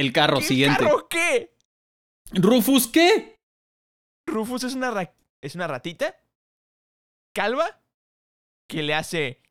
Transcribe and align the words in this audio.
El 0.00 0.14
carro 0.14 0.38
¿Qué 0.38 0.44
siguiente. 0.44 0.82
carro 0.84 1.08
qué? 1.08 1.54
¿Rufus 2.32 2.86
qué? 2.88 3.36
Rufus 4.26 4.64
es 4.64 4.74
una, 4.74 4.90
ra- 4.90 5.14
es 5.42 5.54
una 5.54 5.66
ratita 5.66 6.16
calva 7.34 7.82
que 8.66 8.82
le 8.82 8.94
hace... 8.94 9.42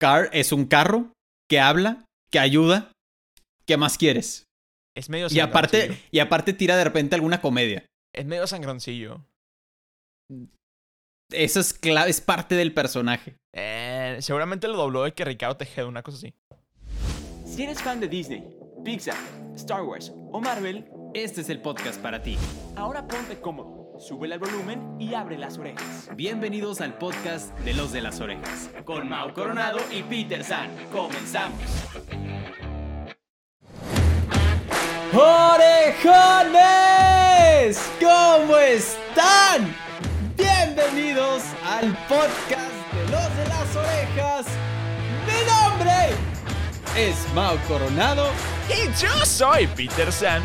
Car 0.00 0.30
es 0.32 0.52
un 0.52 0.66
carro 0.66 1.12
que 1.48 1.60
habla, 1.60 2.04
que 2.30 2.38
ayuda. 2.38 2.92
¿Qué 3.66 3.76
más 3.76 3.96
quieres? 3.98 4.44
Es 4.96 5.08
medio 5.08 5.28
Y 5.30 5.40
aparte, 5.40 6.02
y 6.10 6.18
aparte 6.18 6.52
tira 6.52 6.76
de 6.76 6.84
repente 6.84 7.14
alguna 7.14 7.40
comedia. 7.40 7.86
Es 8.12 8.26
medio 8.26 8.46
sangroncillo. 8.46 9.24
Eso 11.32 11.60
es 11.60 11.72
clave, 11.72 12.10
es 12.10 12.20
parte 12.20 12.54
del 12.54 12.72
personaje. 12.74 13.36
Eh, 13.52 14.18
seguramente 14.20 14.68
lo 14.68 14.76
dobló 14.76 15.04
de 15.04 15.12
que 15.12 15.24
Ricardo 15.24 15.56
Tejeda, 15.56 15.86
una 15.86 16.02
cosa 16.02 16.18
así. 16.18 16.34
Si 17.46 17.62
eres 17.62 17.82
fan 17.82 18.00
de 18.00 18.08
Disney, 18.08 18.44
Pixar, 18.84 19.16
Star 19.56 19.82
Wars 19.82 20.12
o 20.32 20.40
Marvel, 20.40 20.86
Este 21.14 21.42
es 21.42 21.48
el 21.50 21.60
podcast 21.60 22.00
para 22.00 22.22
ti. 22.22 22.38
ahora 22.76 23.06
ponte 23.06 23.38
cómodo, 23.40 23.98
sube 24.00 24.26
el 24.26 24.38
volumen 24.38 24.96
y 24.98 25.12
abre 25.14 25.36
las 25.38 25.58
orejas. 25.58 26.08
Bienvenidos 26.16 26.80
al 26.80 26.96
podcast 26.96 27.56
de 27.60 27.74
los 27.74 27.92
de 27.92 28.00
las 28.00 28.20
orejas. 28.20 28.70
Con 28.84 29.08
Mau 29.10 29.32
Coronado 29.34 29.78
y 29.90 30.02
Peter 30.02 30.42
San, 30.42 30.70
comenzamos. 30.90 31.60
¡Orejones! 36.52 37.78
¿Cómo 38.00 38.56
están? 38.56 39.74
Al 41.72 41.96
podcast 42.06 42.92
de 42.92 43.02
los 43.10 43.36
de 43.36 43.48
las 43.48 43.76
orejas. 43.76 44.46
Mi 45.26 45.40
nombre 45.50 46.10
es 46.94 47.16
Mau 47.34 47.56
Coronado. 47.66 48.28
Y 48.68 48.88
yo 49.00 49.24
soy 49.24 49.66
Peter 49.68 50.12
San. 50.12 50.42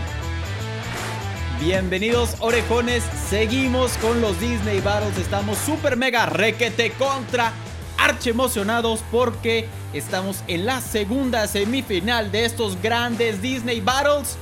Bienvenidos 1.59 2.37
orejones, 2.39 3.03
seguimos 3.29 3.91
con 3.97 4.21
los 4.21 4.39
Disney 4.39 4.79
Battles, 4.79 5.17
estamos 5.17 5.57
super 5.57 5.97
mega 5.97 6.27
requete 6.27 6.91
contra 6.91 7.51
archi 7.97 8.29
emocionados 8.29 9.03
porque 9.11 9.67
estamos 9.91 10.45
en 10.47 10.65
la 10.65 10.79
segunda 10.79 11.45
semifinal 11.47 12.31
de 12.31 12.45
estos 12.45 12.81
grandes 12.81 13.41
Disney 13.41 13.81
Battles. 13.81 14.37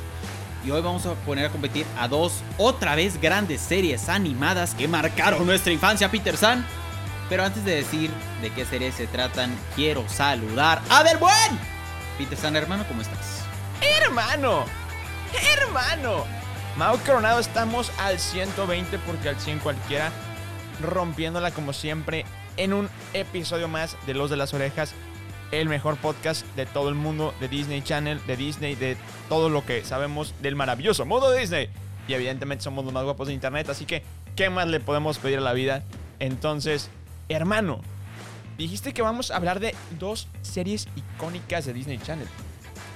Y 0.66 0.71
hoy 0.71 0.81
vamos 0.81 1.05
a 1.05 1.13
poner 1.13 1.45
a 1.45 1.49
competir 1.49 1.85
a 1.95 2.08
dos 2.08 2.41
otra 2.58 2.95
vez 2.95 3.21
grandes 3.21 3.61
series 3.61 4.09
animadas 4.09 4.73
que 4.73 4.88
marcaron 4.88 5.45
nuestra 5.45 5.71
infancia, 5.71 6.09
Peter 6.09 6.35
San. 6.35 6.66
Pero 7.30 7.44
antes 7.44 7.63
de 7.63 7.75
decir 7.75 8.09
de 8.41 8.49
qué 8.49 8.66
series 8.66 8.95
se 8.95 9.05
tratan, 9.05 9.55
quiero 9.75 10.08
saludar 10.09 10.81
a 10.89 11.03
Del 11.03 11.17
Buen. 11.19 11.59
Peter 12.17 12.36
San, 12.36 12.55
hermano, 12.55 12.83
¿cómo 12.88 13.03
estás? 13.03 13.43
Hermano, 13.80 14.66
hermano. 15.61 16.25
Mau 16.77 16.97
Coronado 17.05 17.39
estamos 17.39 17.91
al 17.99 18.19
120 18.19 18.97
porque 18.99 19.30
al 19.30 19.39
100 19.39 19.59
cualquiera. 19.59 20.11
Rompiéndola 20.81 21.52
como 21.52 21.73
siempre 21.73 22.25
en 22.58 22.73
un 22.73 22.89
episodio 23.13 23.67
más 23.67 23.97
de 24.08 24.16
Los 24.16 24.31
de 24.31 24.38
las 24.38 24.53
Orejas. 24.55 24.95
El 25.56 25.70
mejor 25.70 25.95
podcast 25.95 26.45
de 26.58 26.66
todo 26.66 26.89
el 26.89 26.95
mundo, 26.95 27.34
de 27.39 27.48
Disney 27.48 27.81
Channel, 27.81 28.20
de 28.28 28.36
Disney, 28.36 28.75
de 28.75 28.98
todo 29.30 29.48
lo 29.48 29.66
que 29.66 29.86
sabemos 29.86 30.34
del 30.42 30.53
maravilloso 30.53 31.06
mundo 31.06 31.31
de 31.31 31.39
Disney. 31.39 31.70
Y 32.09 32.14
evidentemente 32.14 32.61
somos 32.61 32.84
los 32.84 32.94
más 32.94 33.06
guapos 33.06 33.30
de 33.30 33.34
internet, 33.34 33.70
así 33.70 33.86
que 33.86 34.03
¿qué 34.36 34.50
más 34.50 34.67
le 34.67 34.81
podemos 34.81 35.17
pedir 35.17 35.38
a 35.38 35.42
la 35.42 35.53
vida? 35.53 35.81
Entonces, 36.20 36.89
hermano, 37.30 37.80
dijiste 38.58 38.94
que 38.94 39.02
vamos 39.02 39.31
a 39.31 39.38
hablar 39.38 39.61
de 39.61 39.73
dos 39.98 40.28
series 40.42 40.89
icónicas 40.98 41.66
de 41.66 41.72
Disney 41.72 42.00
Channel. 42.00 42.28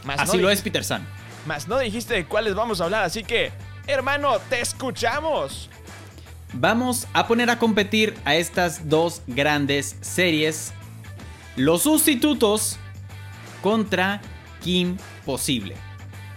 Más 0.03 0.19
Así 0.19 0.35
no 0.35 0.43
lo 0.43 0.49
es, 0.49 0.61
Peter 0.61 0.83
San. 0.83 1.07
Más 1.45 1.69
no 1.69 1.79
dijiste 1.79 2.13
de 2.13 2.25
cuáles 2.25 2.55
vamos 2.55 2.81
a 2.81 2.83
hablar, 2.83 3.05
así 3.05 3.23
que, 3.23 3.53
hermano, 3.87 4.37
te 4.49 4.59
escuchamos. 4.59 5.69
Vamos 6.51 7.07
a 7.13 7.25
poner 7.25 7.49
a 7.51 7.57
competir 7.57 8.17
a 8.25 8.35
estas 8.35 8.89
dos 8.89 9.21
grandes 9.27 9.95
series. 10.01 10.73
Los 11.55 11.83
sustitutos 11.83 12.77
contra 13.61 14.21
Kim 14.61 14.97
Possible. 15.25 15.75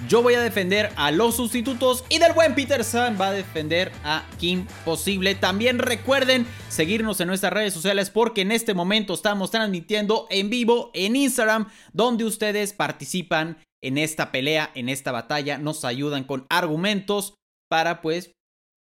Yo 0.08 0.20
voy 0.20 0.34
a 0.34 0.40
defender 0.40 0.90
a 0.96 1.12
los 1.12 1.36
sustitutos 1.36 2.04
y 2.08 2.18
del 2.18 2.32
buen 2.32 2.56
Peter 2.56 2.82
San 2.82 3.16
va 3.20 3.28
a 3.28 3.32
defender 3.32 3.92
a 4.02 4.24
Kim 4.38 4.66
Possible. 4.84 5.34
También 5.36 5.78
recuerden 5.78 6.46
seguirnos 6.68 7.20
en 7.20 7.28
nuestras 7.28 7.52
redes 7.52 7.72
sociales 7.72 8.10
porque 8.10 8.40
en 8.40 8.50
este 8.50 8.74
momento 8.74 9.14
estamos 9.14 9.52
transmitiendo 9.52 10.26
en 10.30 10.50
vivo 10.50 10.90
en 10.92 11.14
Instagram 11.14 11.68
donde 11.92 12.24
ustedes 12.24 12.72
participan 12.72 13.58
en 13.80 13.96
esta 13.96 14.32
pelea, 14.32 14.70
en 14.74 14.88
esta 14.88 15.12
batalla, 15.12 15.58
nos 15.58 15.84
ayudan 15.84 16.24
con 16.24 16.46
argumentos 16.48 17.34
para 17.68 18.00
pues 18.00 18.32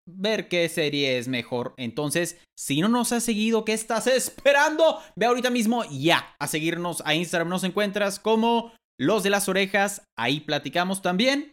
ver 0.06 0.48
qué 0.48 0.68
serie 0.68 1.18
es 1.18 1.28
mejor. 1.28 1.74
Entonces, 1.76 2.38
si 2.56 2.80
no 2.80 2.88
nos 2.88 3.12
has 3.12 3.22
seguido, 3.22 3.64
¿qué 3.64 3.72
estás 3.72 4.06
esperando? 4.06 4.98
Ve 5.16 5.26
ahorita 5.26 5.50
mismo 5.50 5.84
ya 5.90 6.34
a 6.38 6.46
seguirnos 6.46 7.02
a 7.04 7.14
Instagram. 7.14 7.48
Nos 7.48 7.64
encuentras 7.64 8.18
como 8.18 8.72
los 8.98 9.22
de 9.22 9.30
las 9.30 9.48
orejas. 9.48 10.02
Ahí 10.16 10.40
platicamos 10.40 11.02
también. 11.02 11.52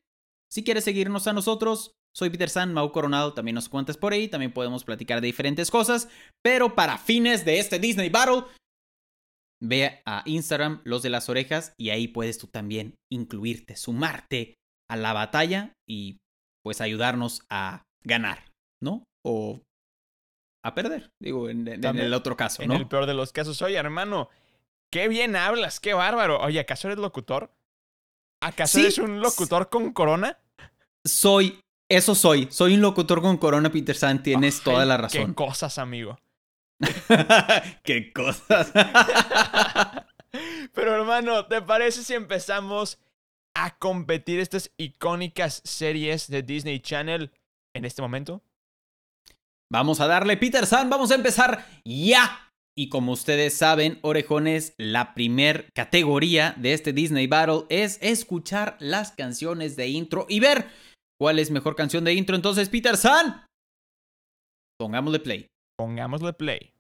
Si 0.52 0.64
quieres 0.64 0.84
seguirnos 0.84 1.28
a 1.28 1.34
nosotros, 1.34 1.94
soy 2.16 2.30
Peter 2.30 2.50
San, 2.50 2.74
Mau 2.74 2.92
Coronado. 2.92 3.34
También 3.34 3.56
nos 3.56 3.70
cuentas 3.70 3.98
por 3.98 4.14
ahí. 4.14 4.28
También 4.28 4.54
podemos 4.54 4.84
platicar 4.84 5.22
de 5.22 5.28
diferentes 5.28 5.70
cosas. 5.70 6.10
Pero 6.44 6.76
para 6.76 6.98
fines 6.98 7.46
de 7.46 7.60
este 7.60 7.80
Disney 7.80 8.10
Battle, 8.10 8.46
ve 9.62 10.02
a 10.06 10.24
Instagram, 10.26 10.82
los 10.86 11.04
de 11.04 11.10
las 11.10 11.30
orejas. 11.30 11.74
Y 11.78 11.92
ahí 11.92 12.08
puedes 12.08 12.38
tú 12.38 12.48
también 12.48 12.96
incluirte, 13.12 13.76
sumarte 13.76 14.56
a 14.90 14.96
la 14.96 15.14
batalla 15.14 15.74
y 15.88 16.18
pues 16.64 16.82
ayudarnos 16.82 17.44
a 17.50 17.84
ganar, 18.04 18.52
¿no? 18.82 19.04
O 19.24 19.62
a 20.64 20.74
perder, 20.76 21.12
digo, 21.20 21.50
en, 21.50 21.68
en- 21.68 21.84
en 21.86 22.00
el 22.00 22.14
otro 22.14 22.36
caso, 22.38 22.62
En 22.62 22.70
¿no? 22.70 22.76
el 22.76 22.88
peor 22.88 23.06
de 23.06 23.14
los 23.14 23.32
casos, 23.32 23.62
oye, 23.62 23.78
hermano, 23.78 24.30
qué 24.92 25.08
bien 25.08 25.36
hablas, 25.36 25.80
qué 25.80 25.94
bárbaro. 25.94 26.40
Oye, 26.42 26.60
¿acaso 26.60 26.88
eres 26.88 27.00
locutor? 27.00 27.52
¿Acaso 28.42 28.78
Sí. 28.78 28.82
eres 28.86 28.98
un 28.98 29.20
locutor 29.22 29.70
con 29.70 29.92
corona? 29.94 30.38
Soy, 31.06 31.60
eso 31.90 32.14
soy, 32.16 32.48
soy 32.52 32.76
un 32.76 32.82
locutor 32.82 33.22
con 33.22 33.38
Corona 33.38 33.72
Peter 33.72 33.96
San, 33.96 34.22
tienes 34.22 34.62
toda 34.62 34.86
la 34.86 34.98
Qué 34.98 35.02
razón. 35.04 35.34
cosas, 35.34 35.78
amigo. 35.78 36.20
Qué 37.84 38.12
cosas. 38.14 38.72
Pero 40.74 40.96
hermano, 40.96 41.48
¿te 41.48 41.62
parece 41.62 42.04
si 42.04 42.14
empezamos 42.14 43.00
a 43.56 43.78
competir 43.78 44.40
estas 44.40 44.72
icónicas 44.78 45.62
series 45.66 46.30
de 46.30 46.44
Disney 46.44 46.80
Channel 46.80 47.32
en 47.80 47.86
este 47.86 48.02
momento? 48.02 48.44
Vamos 49.72 50.00
a 50.00 50.08
darle, 50.08 50.38
Peter 50.38 50.66
San, 50.66 50.90
vamos 50.90 51.12
a 51.12 51.16
empezar 51.16 51.66
ya. 51.86 52.52
Y 52.78 52.90
como 52.90 53.12
ustedes 53.12 53.56
saben, 53.56 54.00
orejones, 54.04 54.74
la 54.78 55.14
primer 55.14 55.70
categoría 55.74 56.54
de 56.58 56.74
este 56.74 56.94
Disney 56.94 57.28
Battle 57.28 57.66
es 57.70 58.00
escuchar 58.02 58.78
las 58.80 59.12
canciones 59.12 59.76
de 59.76 59.90
intro 59.90 60.26
y 60.30 60.40
ver 60.40 60.70
cuál 61.20 61.40
es 61.40 61.52
mejor 61.52 61.76
canción 61.76 62.04
de 62.04 62.14
intro. 62.14 62.36
Entonces, 62.36 62.70
Peter 62.70 62.96
San, 62.96 63.46
pongámosle 64.80 65.20
play. 65.20 65.48
Pongámosle 65.78 66.34
play. 66.34 66.74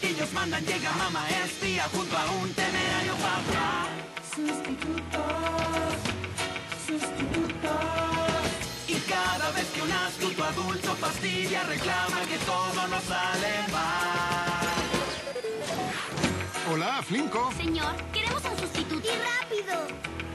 Que 0.00 0.08
ellos 0.08 0.32
mandan 0.32 0.64
llega 0.64 0.92
mamá 0.92 1.26
espía 1.44 1.84
junto 1.92 2.16
a 2.16 2.24
un 2.42 2.52
temerario 2.52 3.14
papá. 3.14 3.86
Sustitutos, 4.34 5.94
sustitutos. 6.86 7.72
Y 8.86 8.94
cada 9.10 9.50
vez 9.50 9.66
que 9.74 9.82
un 9.82 9.92
astuto 9.92 10.44
adulto 10.44 10.94
fastidia 10.96 11.64
reclama 11.64 12.20
que 12.28 12.38
todo 12.38 12.88
nos 12.88 13.02
sale 13.04 13.52
mal. 13.72 14.68
Hola, 16.70 17.02
Flinko. 17.02 17.50
Señor, 17.56 17.96
queremos 18.12 18.42
un 18.44 18.58
sustituto. 18.58 19.08
¡Y 19.08 19.16
rápido! 19.30 20.27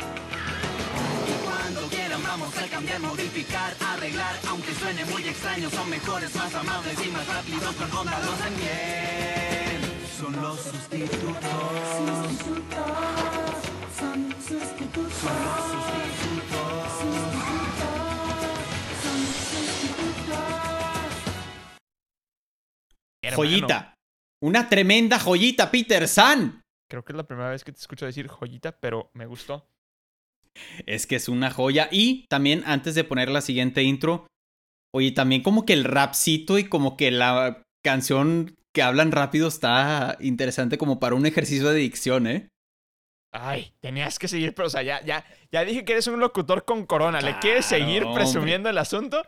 Cuando 1.73 1.89
quieran 1.89 2.21
vamos 2.21 2.55
a 2.55 2.67
cambiar, 2.67 2.99
modificar, 2.99 3.73
arreglar 3.79 4.35
Aunque 4.47 4.75
suene 4.75 5.05
muy 5.05 5.23
extraño, 5.23 5.71
son 5.71 5.89
mejores, 5.89 6.35
más 6.35 6.53
amables 6.53 7.03
y 7.03 7.09
más 7.09 7.27
rápidos 7.27 7.75
Con 7.75 7.91
onda 7.97 8.19
los 8.19 8.45
en 8.45 8.57
bien 8.57 9.81
Son 10.15 10.39
los 10.39 10.59
sustitutos 10.59 11.33
Sustitutos 11.97 12.77
Son 13.97 14.35
sustitutos 14.43 15.13
Son 15.19 15.49
los 15.49 15.63
sustitutos 15.65 16.53
Sustitutos 17.01 17.41
Son 19.01 19.19
sustitutos 19.49 20.15
Joyita. 23.35 23.95
Una 24.41 24.69
tremenda 24.69 25.17
joyita, 25.17 25.71
Peter 25.71 26.07
San. 26.07 26.61
Creo 26.87 27.03
que 27.03 27.13
es 27.13 27.17
la 27.17 27.23
primera 27.23 27.49
vez 27.49 27.63
que 27.63 27.71
te 27.71 27.79
escucho 27.79 28.05
decir 28.05 28.27
joyita, 28.27 28.73
pero 28.79 29.09
me 29.13 29.25
gustó. 29.25 29.72
Es 30.85 31.07
que 31.07 31.15
es 31.15 31.29
una 31.29 31.51
joya. 31.51 31.89
Y 31.91 32.25
también, 32.27 32.63
antes 32.65 32.95
de 32.95 33.03
poner 33.03 33.29
la 33.29 33.41
siguiente 33.41 33.83
intro, 33.83 34.27
oye, 34.93 35.11
también 35.11 35.41
como 35.41 35.65
que 35.65 35.73
el 35.73 35.83
rapcito 35.83 36.57
y 36.57 36.65
como 36.65 36.97
que 36.97 37.11
la 37.11 37.63
canción 37.83 38.55
que 38.73 38.81
hablan 38.81 39.11
rápido 39.11 39.47
está 39.47 40.17
interesante 40.19 40.77
como 40.77 40.99
para 40.99 41.15
un 41.15 41.25
ejercicio 41.25 41.69
de 41.69 41.79
dicción, 41.79 42.27
¿eh? 42.27 42.49
Ay, 43.31 43.73
tenías 43.79 44.19
que 44.19 44.27
seguir, 44.27 44.53
pero 44.53 44.67
o 44.67 44.69
sea, 44.69 44.83
ya, 44.83 45.01
ya, 45.03 45.25
ya 45.51 45.65
dije 45.65 45.83
que 45.83 45.93
eres 45.93 46.07
un 46.07 46.19
locutor 46.19 46.65
con 46.65 46.85
corona. 46.85 47.19
¿Le 47.19 47.39
quieres 47.39 47.65
seguir 47.65 48.03
hombre. 48.03 48.23
presumiendo 48.23 48.69
el 48.69 48.77
asunto? 48.77 49.23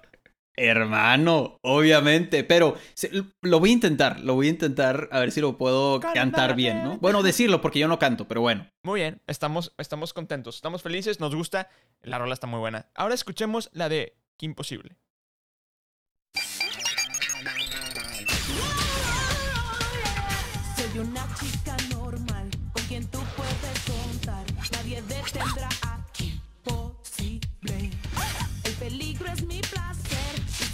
Hermano, 0.58 1.60
obviamente, 1.62 2.44
pero 2.44 2.76
se- 2.94 3.12
lo 3.42 3.60
voy 3.60 3.70
a 3.72 3.74
intentar, 3.74 4.20
lo 4.22 4.36
voy 4.36 4.48
a 4.48 4.52
intentar 4.52 5.10
a 5.12 5.20
ver 5.20 5.32
si 5.32 5.42
lo 5.42 5.58
puedo 5.58 6.00
cantar 6.00 6.56
bien, 6.56 6.84
¿no? 6.84 6.98
Bueno, 6.98 7.24
decirlo 7.24 7.62
porque 7.62 7.80
yo 7.80 7.88
no 7.88 8.00
canto, 8.00 8.28
pero 8.28 8.42
bueno. 8.42 8.68
Muy 8.84 9.02
bien, 9.02 9.22
estamos, 9.28 9.74
estamos 9.78 10.14
contentos, 10.14 10.56
estamos 10.56 10.82
felices, 10.82 11.20
nos 11.20 11.36
gusta. 11.36 11.70
La 12.02 12.20
rola 12.20 12.34
está 12.34 12.48
muy 12.48 12.60
buena. 12.60 12.90
Ahora 12.96 13.16
escuchemos 13.16 13.70
la 13.74 13.90
de 13.90 14.18
Qué 14.38 14.46
Imposible. 14.46 14.96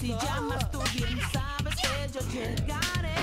Si 0.02 0.08
llamas 0.08 0.72
tú 0.72 0.80
bien 0.96 1.20
sabes 1.32 1.76
que 1.76 2.12
yo 2.14 2.22
llegaré. 2.32 3.14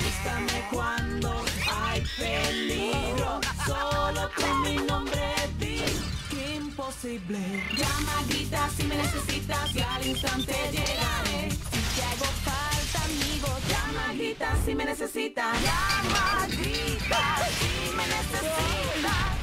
Búscame 0.00 0.68
cuando 0.72 1.44
hay 1.72 2.02
peligro. 2.18 3.40
Solo 3.66 4.30
con 4.36 4.62
mi 4.62 4.76
nombre 4.76 5.32
di. 5.60 5.80
Qué 6.28 6.56
imposible. 6.56 7.38
Llama, 7.76 8.16
grita 8.28 8.68
si 8.76 8.82
me 8.84 8.96
necesitas 8.96 9.74
y 9.74 9.80
al 9.80 10.06
instante 10.06 10.54
llegaré. 10.72 11.50
Si 11.50 11.80
te 11.94 12.02
hago 12.10 12.28
falta, 12.46 13.04
amigo, 13.04 13.48
llama, 13.68 14.12
grita 14.14 14.56
si 14.64 14.74
me 14.74 14.84
necesitas. 14.84 15.56
Llama, 15.62 16.46
grita 16.48 17.22
si 17.58 17.96
me 17.96 18.06
necesitas. 18.16 19.34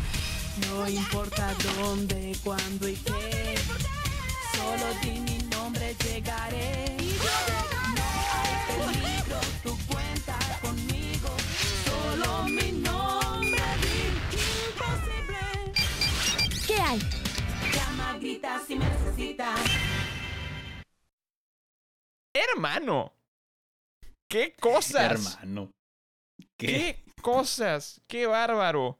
No 0.68 0.90
importa 0.90 1.54
dónde, 1.80 2.36
cuándo 2.44 2.90
y 2.90 2.96
qué. 2.96 3.51
Solo 4.62 4.94
di 5.02 5.20
mi 5.20 5.38
nombre, 5.50 5.96
llegaré. 6.04 6.96
No 7.96 8.04
hay 8.34 8.54
peligro, 8.68 9.40
tú 9.64 9.78
cuenta 9.92 10.38
conmigo. 10.62 11.30
Solo 11.86 12.44
mi 12.44 12.72
nombre, 12.72 13.62
di 13.82 14.42
imposible. 14.68 15.74
¿Qué 16.68 16.76
hay? 16.82 17.00
Llama, 17.74 18.18
grita 18.20 18.60
si 18.66 18.76
me 18.76 18.86
necesitas. 18.86 19.60
Hermano, 22.34 23.14
qué 24.28 24.56
cosas. 24.56 25.36
Hermano. 25.38 25.72
¿Qué? 26.58 26.68
¿Qué 26.68 27.04
cosas? 27.22 28.02
¡Qué 28.08 28.26
bárbaro! 28.28 29.00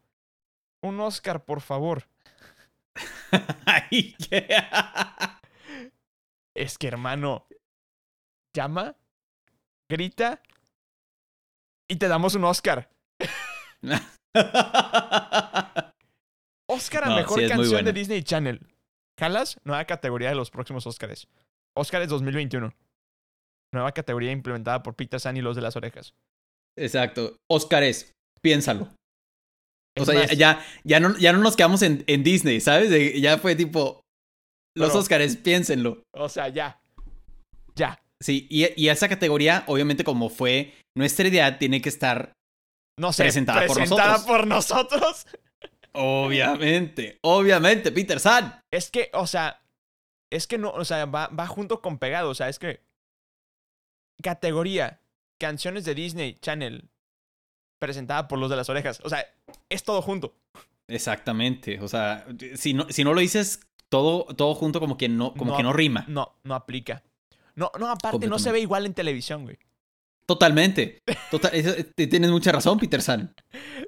Un 0.82 1.00
Oscar, 1.00 1.46
por 1.46 1.62
favor. 1.62 2.08
Ay, 3.66 4.16
qué- 4.30 4.48
Es 6.56 6.78
que, 6.78 6.88
hermano, 6.88 7.48
llama, 8.56 8.96
grita 9.90 10.42
y 11.90 11.96
te 11.98 12.08
damos 12.08 12.36
un 12.36 12.44
Oscar. 12.46 12.90
Oscar 16.70 17.04
a 17.04 17.10
No, 17.10 17.16
mejor 17.18 17.40
sí, 17.42 17.48
canción 17.48 17.86
de. 17.86 17.94
Disney 17.94 18.24
Channel. 18.24 18.60
¿Jalas? 19.20 19.58
Nueva 19.64 19.86
categoría 19.86 20.30
de 20.30 20.36
los 20.36 20.50
próximos 20.50 20.88
Oscars. 20.88 21.28
Oscars 21.78 22.08
2021. 22.08 22.74
Nueva 23.74 23.92
categoría 23.94 24.32
implementada 24.32 24.82
por 24.84 24.96
Peter 24.96 25.20
San 25.20 25.38
y 25.38 25.42
los 25.42 25.56
de 25.56 25.62
las 25.62 25.76
orejas. 25.76 26.14
Exacto. 26.78 27.38
Óscares, 27.50 28.12
piénsalo. 28.42 28.84
O 29.98 30.04
Es 30.04 30.06
sea, 30.06 30.26
ya, 30.28 30.34
ya, 30.34 30.66
ya 30.84 31.00
no, 31.02 31.18
ya 31.18 31.34
no 31.34 31.40
nos 31.40 31.56
quedamos 31.58 31.82
en, 31.82 32.04
en 32.08 32.24
Disney, 32.24 32.62
¿sabes? 32.62 32.90
De- 32.90 33.20
ya 33.20 33.38
fue 33.38 33.56
tipo. 33.56 34.02
Los 34.76 34.90
Pero- 34.90 35.00
Óscares, 35.00 35.38
piénsenlo. 35.38 36.04
O 36.14 36.30
sea, 36.30 36.48
ya. 36.50 36.80
Ya. 37.76 38.02
Sí, 38.20 38.48
y, 38.50 38.68
y 38.82 38.90
esa 38.90 39.10
categoría, 39.10 39.64
obviamente, 39.68 40.04
como 40.04 40.30
fue 40.30 40.74
nuestra 40.96 41.28
idea, 41.28 41.58
tiene 41.58 41.82
que 41.82 41.90
estar. 41.90 42.34
No 43.00 43.12
sé. 43.14 43.24
Presentada 43.24 43.66
por 43.68 43.76
presentada 43.78 44.12
nosotros. 44.14 44.28
por 44.38 44.48
nosotros. 44.48 45.28
Obviamente, 45.94 47.18
obviamente, 47.22 47.92
Peter 47.92 48.20
San. 48.20 48.62
Es 48.72 48.90
que, 48.92 49.10
o 49.14 49.28
sea, 49.28 49.62
es 50.32 50.48
que 50.48 50.58
no, 50.58 50.70
o 50.72 50.86
sea, 50.86 51.06
va, 51.06 51.28
va 51.28 51.48
junto 51.48 51.82
con 51.82 51.98
pegado, 51.98 52.30
o 52.30 52.36
sea, 52.36 52.48
es 52.48 52.60
que 52.60 52.82
categoría, 54.22 55.02
canciones 55.40 55.84
de 55.86 55.96
Disney 55.96 56.36
Channel, 56.36 56.90
presentada 57.80 58.28
por 58.28 58.40
los 58.40 58.50
de 58.50 58.56
las 58.56 58.70
orejas, 58.70 59.02
o 59.04 59.10
sea, 59.10 59.26
es 59.70 59.84
todo 59.84 60.02
junto. 60.02 60.34
Exactamente. 60.88 61.80
O 61.82 61.88
sea, 61.88 62.26
si 62.56 62.74
no, 62.74 62.88
si 62.90 63.04
no 63.04 63.14
lo 63.14 63.22
dices 63.22 63.62
todo, 63.92 64.24
todo 64.36 64.56
junto, 64.56 64.80
como 64.80 64.98
que 64.98 65.10
no, 65.10 65.34
como 65.34 65.52
No. 65.52 65.58
que 65.58 65.64
no 65.64 65.74
rima. 65.74 66.06
No, 66.08 66.36
no 66.44 66.56
aplica. 66.56 67.04
No, 67.56 67.70
no, 67.78 67.90
aparte 67.90 68.28
no 68.28 68.40
se 68.40 68.52
ve 68.52 68.62
igual 68.62 68.86
en 68.86 68.94
televisión, 68.94 69.44
güey. 69.44 69.60
Totalmente. 70.26 71.00
Total, 71.32 71.54
eso- 71.54 71.76
tienes 71.96 72.32
mucha 72.32 72.52
razón, 72.54 72.80
Peter 72.80 73.02
San. 73.02 73.34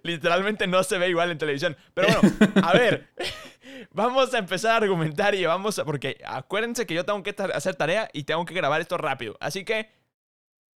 Literalmente 0.03 0.67
no 0.67 0.83
se 0.83 0.97
ve 0.97 1.07
igual 1.09 1.31
en 1.31 1.37
televisión. 1.37 1.77
Pero 1.93 2.09
bueno, 2.09 2.35
a 2.67 2.73
ver, 2.77 3.07
vamos 3.91 4.33
a 4.33 4.39
empezar 4.39 4.71
a 4.71 4.77
argumentar 4.77 5.35
y 5.35 5.45
vamos 5.45 5.79
a... 5.79 5.85
Porque 5.85 6.21
acuérdense 6.25 6.85
que 6.85 6.93
yo 6.95 7.05
tengo 7.05 7.23
que 7.23 7.33
hacer 7.53 7.75
tarea 7.75 8.09
y 8.11 8.23
tengo 8.23 8.43
que 8.43 8.53
grabar 8.53 8.81
esto 8.81 8.97
rápido. 8.97 9.37
Así 9.39 9.63
que, 9.63 9.89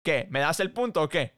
¿qué? 0.02 0.26
¿Me 0.30 0.40
das 0.40 0.58
el 0.60 0.72
punto 0.72 1.02
o 1.02 1.08
qué? 1.10 1.34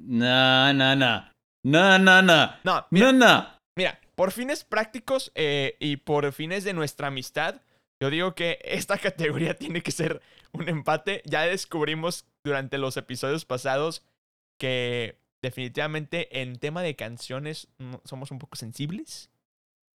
Na, 0.00 0.72
na, 0.72 0.96
na. 0.96 1.32
Na, 1.66 1.98
na, 1.98 2.22
na. 2.22 2.60
No, 2.64 2.86
mira. 2.90 3.58
Mira, 3.76 3.98
por 4.14 4.32
fines 4.32 4.64
prácticos 4.64 5.32
eh, 5.34 5.76
y 5.80 5.96
por 5.96 6.30
fines 6.32 6.64
de 6.64 6.72
nuestra 6.72 7.08
amistad, 7.08 7.60
yo 8.00 8.10
digo 8.10 8.34
que 8.34 8.58
esta 8.64 8.98
categoría 8.98 9.54
tiene 9.56 9.82
que 9.82 9.90
ser 9.92 10.20
un 10.52 10.68
empate. 10.68 11.22
Ya 11.24 11.42
descubrimos 11.42 12.24
durante 12.44 12.78
los 12.78 12.96
episodios 12.96 13.44
pasados 13.44 14.04
que 14.58 15.18
definitivamente 15.42 16.40
en 16.40 16.56
tema 16.56 16.82
de 16.82 16.96
canciones 16.96 17.68
no- 17.78 18.00
somos 18.04 18.30
un 18.30 18.38
poco 18.38 18.56
sensibles. 18.56 19.30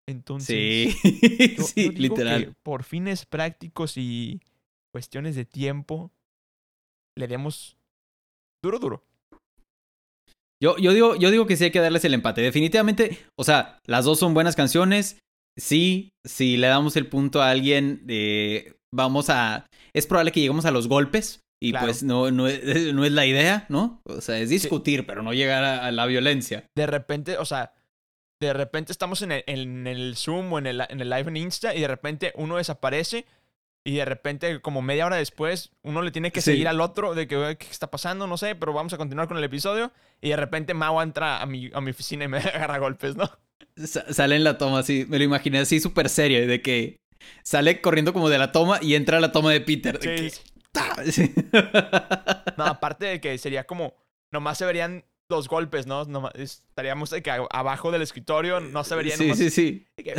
Entonces, 0.07 0.95
Sí, 0.95 0.95
yo- 1.57 1.63
sí, 1.63 1.85
yo 1.85 1.91
digo 1.91 1.93
que 1.93 1.99
literal. 2.23 2.55
por 2.63 2.83
fines 2.83 3.25
prácticos 3.25 3.95
y 3.97 4.41
cuestiones 4.91 5.35
de 5.35 5.45
tiempo, 5.45 6.11
le 7.15 7.27
demos 7.27 7.77
duro, 8.63 8.79
duro. 8.79 9.03
Yo, 10.61 10.77
yo, 10.77 10.93
digo, 10.93 11.15
yo 11.15 11.31
digo 11.31 11.45
que 11.47 11.55
sí 11.55 11.65
hay 11.65 11.71
que 11.71 11.79
darles 11.79 12.03
el 12.05 12.13
empate. 12.13 12.41
Definitivamente, 12.41 13.17
o 13.37 13.43
sea, 13.43 13.79
las 13.85 14.05
dos 14.05 14.19
son 14.19 14.33
buenas 14.33 14.55
canciones. 14.55 15.19
Sí, 15.57 16.11
si 16.25 16.57
le 16.57 16.67
damos 16.67 16.95
el 16.95 17.07
punto 17.07 17.41
a 17.41 17.49
alguien, 17.49 18.03
eh, 18.07 18.73
vamos 18.93 19.29
a... 19.29 19.65
Es 19.93 20.05
probable 20.07 20.31
que 20.31 20.39
lleguemos 20.41 20.65
a 20.65 20.71
los 20.71 20.87
golpes. 20.87 21.41
Y 21.61 21.71
Claro. 21.71 21.87
pues 21.87 22.03
no, 22.03 22.31
no, 22.31 22.47
es, 22.47 22.63
no 22.93 23.03
es 23.03 23.11
la 23.11 23.25
idea, 23.25 23.65
¿no? 23.69 24.01
O 24.05 24.21
sea, 24.21 24.39
es 24.39 24.49
discutir, 24.49 25.05
pero 25.05 25.21
no 25.23 25.33
llegar 25.33 25.63
a, 25.63 25.85
a 25.85 25.91
la 25.91 26.05
violencia. 26.05 26.65
de 26.77 26.87
repente, 26.87 27.37
o 27.37 27.45
sea, 27.45 27.73
de 28.41 28.53
repente 28.53 28.93
estamos 28.93 29.21
en 29.21 29.33
el, 29.33 29.43
en 29.47 29.85
el 29.87 30.15
Zoom 30.15 30.53
o 30.53 30.59
en 30.59 30.67
el, 30.67 30.81
en 30.87 31.01
el 31.01 31.09
live 31.09 31.27
en 31.27 31.35
Insta 31.37 31.75
y 31.75 31.81
de 31.81 31.87
repente 31.89 32.31
uno 32.35 32.55
desaparece 32.55 33.25
y 33.85 33.95
de 33.95 34.05
repente 34.05 34.59
como 34.61 34.81
media 34.81 35.05
hora 35.05 35.15
después 35.15 35.71
uno 35.83 36.01
le 36.01 36.11
tiene 36.11 36.31
que 36.31 36.41
Sí. 36.41 36.51
seguir 36.51 36.67
al 36.67 36.81
otro 36.81 37.15
de 37.15 37.27
que 37.27 37.37
"Oye, 37.37 37.57
qué 37.57 37.67
está 37.67 37.89
pasando, 37.89 38.27
no 38.27 38.37
sé, 38.37 38.55
pero 38.55 38.73
vamos 38.73 38.93
a 38.93 38.97
continuar 38.97 39.27
con 39.27 39.37
el 39.37 39.43
episodio 39.43 39.91
y 40.21 40.29
de 40.29 40.35
repente 40.35 40.73
Mau 40.73 41.01
entra 41.01 41.41
a 41.41 41.45
mi, 41.45 41.69
a 41.73 41.81
mi 41.81 41.91
oficina 41.91 42.25
y 42.25 42.27
me 42.27 42.37
agarra 42.67 42.77
golpes, 42.77 43.15
¿no? 43.15 43.29
Sa- 43.77 44.11
sale 44.13 44.35
en 44.35 44.43
la 44.43 44.57
toma 44.57 44.79
así, 44.79 45.05
me 45.07 45.17
lo 45.17 45.23
imaginé 45.23 45.59
así 45.59 45.79
súper 45.79 46.09
serio, 46.09 46.45
de 46.45 46.61
que 46.61 46.99
sale 47.43 47.79
corriendo 47.81 48.11
como 48.13 48.29
de 48.29 48.37
la 48.37 48.51
toma 48.51 48.79
y 48.81 48.95
entra 48.95 49.17
a 49.17 49.21
la 49.21 49.31
toma 49.31 49.51
de 49.51 49.61
Peter. 49.61 49.97
de 49.99 50.29
Sí. 50.29 50.41
Sí. 51.11 51.33
No, 52.57 52.65
aparte 52.65 53.05
de 53.05 53.21
que 53.21 53.37
sería 53.37 53.65
como, 53.65 53.95
nomás 54.31 54.57
se 54.57 54.65
verían 54.65 55.03
los 55.29 55.47
golpes, 55.47 55.87
¿no? 55.87 56.03
Nomás- 56.05 56.33
estaríamos 56.35 57.09
de 57.11 57.21
que 57.23 57.31
abajo 57.31 57.91
del 57.91 58.01
escritorio, 58.01 58.59
no 58.59 58.83
se 58.83 58.95
verían 58.95 59.17
sí, 59.17 59.23
nomás 59.23 59.37
sí, 59.39 59.49
sí. 59.49 59.85
de 59.97 60.03
que- 60.03 60.15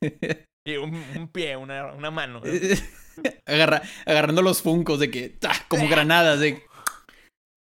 y 0.64 0.76
un, 0.76 0.94
un 0.94 1.28
pie, 1.28 1.56
una, 1.56 1.92
una 1.92 2.10
mano. 2.10 2.40
¿no? 2.44 2.50
Agarra- 3.46 3.82
agarrando 4.06 4.42
los 4.42 4.62
funcos 4.62 4.98
de 4.98 5.10
que, 5.10 5.34
como 5.68 5.88
granadas, 5.88 6.40
de... 6.40 6.62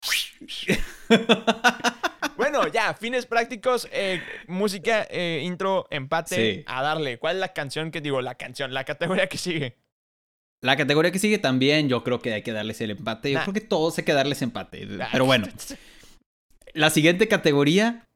Bueno, 2.37 2.67
ya, 2.67 2.93
fines 2.95 3.25
prácticos, 3.27 3.87
eh, 3.91 4.21
música, 4.47 5.05
eh, 5.11 5.41
intro, 5.43 5.87
empate, 5.91 6.35
Sí. 6.35 6.63
a 6.65 6.81
darle. 6.81 7.19
¿Cuál 7.19 7.35
es 7.35 7.39
la 7.39 7.53
canción 7.53 7.91
que 7.91 8.01
digo? 8.01 8.21
La 8.21 8.35
canción, 8.35 8.73
la 8.73 8.83
categoría 8.83 9.27
que 9.27 9.37
sigue. 9.37 9.77
La 10.63 10.75
categoría 10.75 11.11
que 11.11 11.19
sigue 11.19 11.37
también, 11.37 11.87
yo 11.87 12.03
creo 12.03 12.19
que 12.19 12.33
hay 12.33 12.41
que 12.41 12.51
darles 12.51 12.81
el 12.81 12.91
empate. 12.91 13.31
Yo 13.31 13.37
Nah. 13.39 13.43
creo 13.43 13.53
que 13.53 13.61
todos 13.61 13.97
hay 13.97 14.05
que 14.05 14.13
darles 14.13 14.41
empate. 14.41 14.87
Pero 15.11 15.25
bueno, 15.25 15.47
la 16.73 16.89
siguiente 16.89 17.27
categoría, 17.27 18.07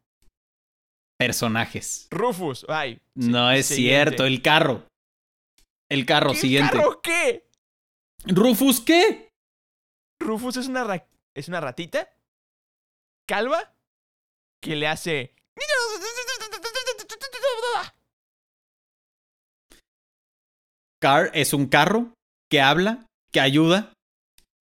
personajes. 1.18 2.08
Rufus, 2.12 2.66
ay. 2.70 3.00
No 3.16 3.52
es 3.52 3.68
cierto, 3.68 4.26
el 4.26 4.42
carro. 4.42 4.88
El 5.90 6.06
carro, 6.06 6.32
¿Qué 6.32 6.38
siguiente. 6.40 6.78
carro 6.78 7.02
qué? 7.02 7.48
¿Rufus 8.26 8.82
qué? 8.82 9.30
Rufus 10.20 10.58
es 10.58 10.68
una, 10.68 10.84
ra- 10.84 11.08
es 11.36 11.48
una 11.48 11.62
ratita 11.62 12.10
calva 13.28 13.74
que 14.62 14.76
le 14.76 14.88
hace... 14.88 15.36
Car 21.02 21.30
es 21.34 21.54
un 21.54 21.68
carro 21.68 22.14
que 22.50 22.62
habla, 22.62 23.06
que 23.32 23.40
ayuda. 23.40 23.94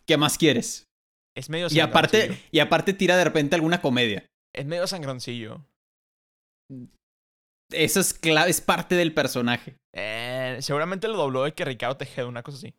¿Qué 0.07 0.17
más 0.17 0.37
quieres? 0.37 0.85
Es 1.37 1.49
medio 1.49 1.69
Y 1.71 1.81
aparte, 1.81 2.43
y 2.51 2.59
aparte 2.61 2.93
tira 2.93 3.17
de 3.17 3.25
repente 3.25 3.55
alguna 3.55 3.81
comedia. 3.81 4.27
Es 4.55 4.67
medio 4.67 4.87
sangroncillo. 4.87 5.65
Eso 7.71 8.01
es 8.01 8.15
clave, 8.15 8.51
es 8.51 8.61
parte 8.61 8.95
del 8.95 9.15
personaje. 9.15 9.77
Eh, 9.93 10.59
seguramente 10.61 11.09
lo 11.09 11.17
dobló 11.17 11.45
de 11.45 11.55
que 11.55 11.65
Ricardo 11.65 11.97
Tejeda, 11.97 12.27
una 12.27 12.43
cosa 12.43 12.59
así. 12.59 12.75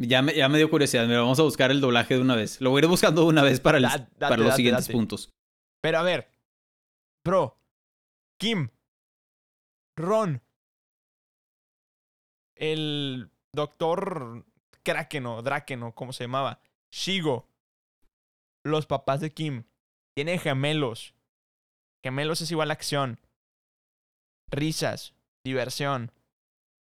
Ya 0.00 0.22
me, 0.22 0.34
ya 0.34 0.48
me 0.48 0.58
dio 0.58 0.68
curiosidad. 0.70 1.06
Mira, 1.06 1.20
vamos 1.20 1.38
a 1.38 1.42
buscar 1.44 1.70
el 1.70 1.80
doblaje 1.80 2.14
de 2.14 2.20
una 2.20 2.34
vez. 2.34 2.60
Lo 2.60 2.70
voy 2.70 2.80
a 2.80 2.84
ir 2.84 2.88
buscando 2.90 3.22
de 3.22 3.28
una 3.28 3.42
vez 3.42 3.60
para, 3.60 3.78
el- 3.78 3.84
date, 3.84 4.10
para 4.18 4.36
los 4.36 4.46
date, 4.46 4.56
siguientes 4.56 4.86
date. 4.86 4.92
puntos. 4.92 5.30
Pero 5.82 5.98
a 5.98 6.02
ver. 6.02 6.28
Bro. 7.24 7.56
Kim. 8.40 8.70
Ron. 9.96 10.42
El 12.56 13.30
doctor 13.52 14.44
Krakeno, 14.82 15.42
Drakeno, 15.42 15.94
¿cómo 15.94 16.12
se 16.12 16.24
llamaba? 16.24 16.60
Shigo. 16.92 17.48
Los 18.64 18.86
papás 18.86 19.20
de 19.20 19.32
Kim. 19.32 19.64
Tienen 20.16 20.38
gemelos. 20.40 21.14
Gemelos 22.04 22.40
es 22.42 22.50
igual 22.50 22.70
a 22.70 22.74
acción. 22.74 23.18
Risas. 24.50 25.14
Diversión. 25.44 26.12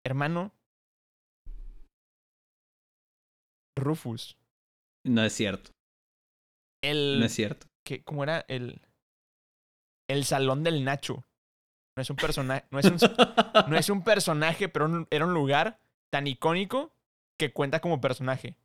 Hermano. 0.06 0.52
Rufus. 3.78 4.38
No 5.06 5.24
es 5.24 5.34
cierto. 5.34 5.72
El. 6.84 7.20
No 7.20 7.26
es 7.26 7.34
cierto. 7.34 7.68
que 7.86 8.04
¿cómo 8.04 8.24
era? 8.24 8.46
El 8.48 8.82
el 10.10 10.26
salón 10.26 10.64
del 10.64 10.84
Nacho. 10.84 11.24
No 11.96 12.02
es 12.02 12.10
un 12.10 12.16
personaje, 12.18 12.66
no 12.72 12.80
es 12.80 12.86
un, 12.86 12.98
no 13.70 13.78
es 13.78 13.90
un 13.90 14.04
personaje, 14.04 14.68
pero 14.68 14.86
un- 14.86 15.08
era 15.10 15.26
un 15.26 15.34
lugar 15.34 15.80
tan 16.12 16.28
icónico 16.28 16.92
que 17.40 17.54
cuenta 17.54 17.80
como 17.80 18.02
personaje. 18.02 18.56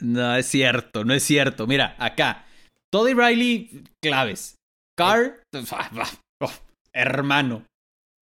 No 0.00 0.34
es 0.36 0.46
cierto, 0.46 1.04
no 1.04 1.12
es 1.12 1.22
cierto. 1.22 1.66
Mira, 1.66 1.94
acá. 1.98 2.46
Todd 2.90 3.08
y 3.08 3.14
Riley, 3.14 3.84
claves. 4.00 4.57
Carr, 4.98 5.42
oh, 6.40 6.50
hermano. 6.92 7.64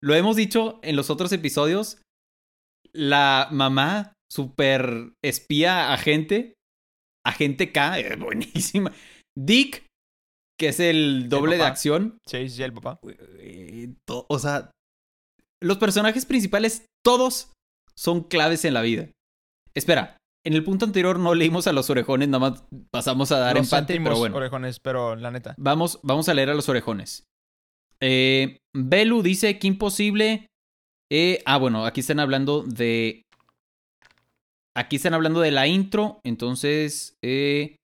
Lo 0.03 0.13
hemos 0.13 0.35
dicho 0.35 0.79
en 0.83 0.97
los 0.97 1.09
otros 1.09 1.31
episodios. 1.31 2.01
La 2.93 3.47
mamá, 3.49 4.13
super 4.29 5.13
espía 5.23 5.93
agente. 5.93 6.55
Agente 7.25 7.71
K, 7.71 7.99
eh, 7.99 8.15
buenísima. 8.17 8.91
Dick, 9.37 9.85
que 10.59 10.67
es 10.67 10.81
el 10.81 11.29
doble 11.29 11.57
de 11.57 11.63
acción. 11.63 12.17
Sí, 12.27 12.49
sí, 12.49 12.61
el 12.61 12.73
papá. 12.73 12.99
O 14.27 14.39
sea, 14.39 14.71
los 15.63 15.77
personajes 15.77 16.25
principales, 16.25 16.85
todos 17.03 17.53
son 17.97 18.23
claves 18.23 18.65
en 18.65 18.73
la 18.73 18.81
vida. 18.81 19.09
Espera, 19.73 20.17
en 20.45 20.53
el 20.53 20.63
punto 20.63 20.85
anterior 20.85 21.19
no 21.19 21.33
leímos 21.33 21.67
a 21.67 21.73
los 21.73 21.89
orejones, 21.89 22.29
nada 22.29 22.51
más 22.51 22.63
pasamos 22.91 23.31
a 23.31 23.39
dar 23.39 23.55
Lo 23.55 23.61
empate, 23.61 23.99
pero 23.99 24.17
bueno. 24.17 24.37
orejones, 24.37 24.79
pero 24.79 25.15
la 25.15 25.31
neta. 25.31 25.55
Vamos, 25.57 25.99
vamos 26.03 26.29
a 26.29 26.33
leer 26.33 26.51
a 26.51 26.53
los 26.53 26.69
orejones. 26.69 27.25
Eh, 27.99 28.59
Belu 28.73 29.23
dice 29.23 29.57
que 29.57 29.67
imposible. 29.67 30.47
Eh, 31.11 31.41
ah, 31.45 31.57
bueno, 31.57 31.85
aquí 31.85 32.01
están 32.01 32.19
hablando 32.19 32.61
de. 32.61 33.23
Aquí 34.77 34.97
están 34.97 35.13
hablando 35.13 35.41
de 35.41 35.51
la 35.51 35.67
intro. 35.67 36.19
Entonces. 36.23 37.15
Eh... 37.23 37.75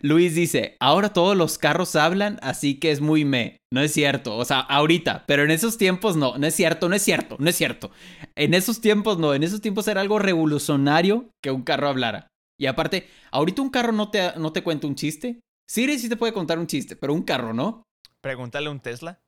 Luis 0.00 0.34
dice: 0.34 0.76
Ahora 0.80 1.12
todos 1.12 1.36
los 1.36 1.58
carros 1.58 1.96
hablan, 1.96 2.38
así 2.42 2.78
que 2.78 2.90
es 2.90 3.00
muy 3.00 3.24
me. 3.24 3.58
No 3.72 3.80
es 3.80 3.92
cierto. 3.92 4.36
O 4.36 4.44
sea, 4.44 4.60
ahorita. 4.60 5.24
Pero 5.26 5.44
en 5.44 5.50
esos 5.50 5.78
tiempos 5.78 6.16
no. 6.16 6.38
No 6.38 6.46
es 6.46 6.54
cierto, 6.54 6.88
no 6.88 6.94
es 6.94 7.02
cierto, 7.02 7.36
no 7.38 7.48
es 7.48 7.56
cierto. 7.56 7.90
En 8.34 8.54
esos 8.54 8.80
tiempos 8.80 9.18
no. 9.18 9.34
En 9.34 9.42
esos 9.42 9.60
tiempos 9.60 9.88
era 9.88 10.00
algo 10.00 10.18
revolucionario 10.18 11.30
que 11.42 11.50
un 11.50 11.62
carro 11.62 11.88
hablara. 11.88 12.28
Y 12.58 12.66
aparte, 12.66 13.08
ahorita 13.30 13.62
un 13.62 13.70
carro 13.70 13.92
no 13.92 14.10
te, 14.10 14.32
no 14.38 14.52
te 14.52 14.62
cuenta 14.62 14.86
un 14.86 14.94
chiste. 14.94 15.40
Siri 15.68 15.98
sí 15.98 16.08
te 16.08 16.16
puede 16.16 16.32
contar 16.32 16.58
un 16.58 16.66
chiste, 16.66 16.96
pero 16.96 17.14
un 17.14 17.22
carro 17.22 17.52
no. 17.52 17.82
Pregúntale 18.20 18.68
a 18.68 18.70
un 18.70 18.80
Tesla. 18.80 19.20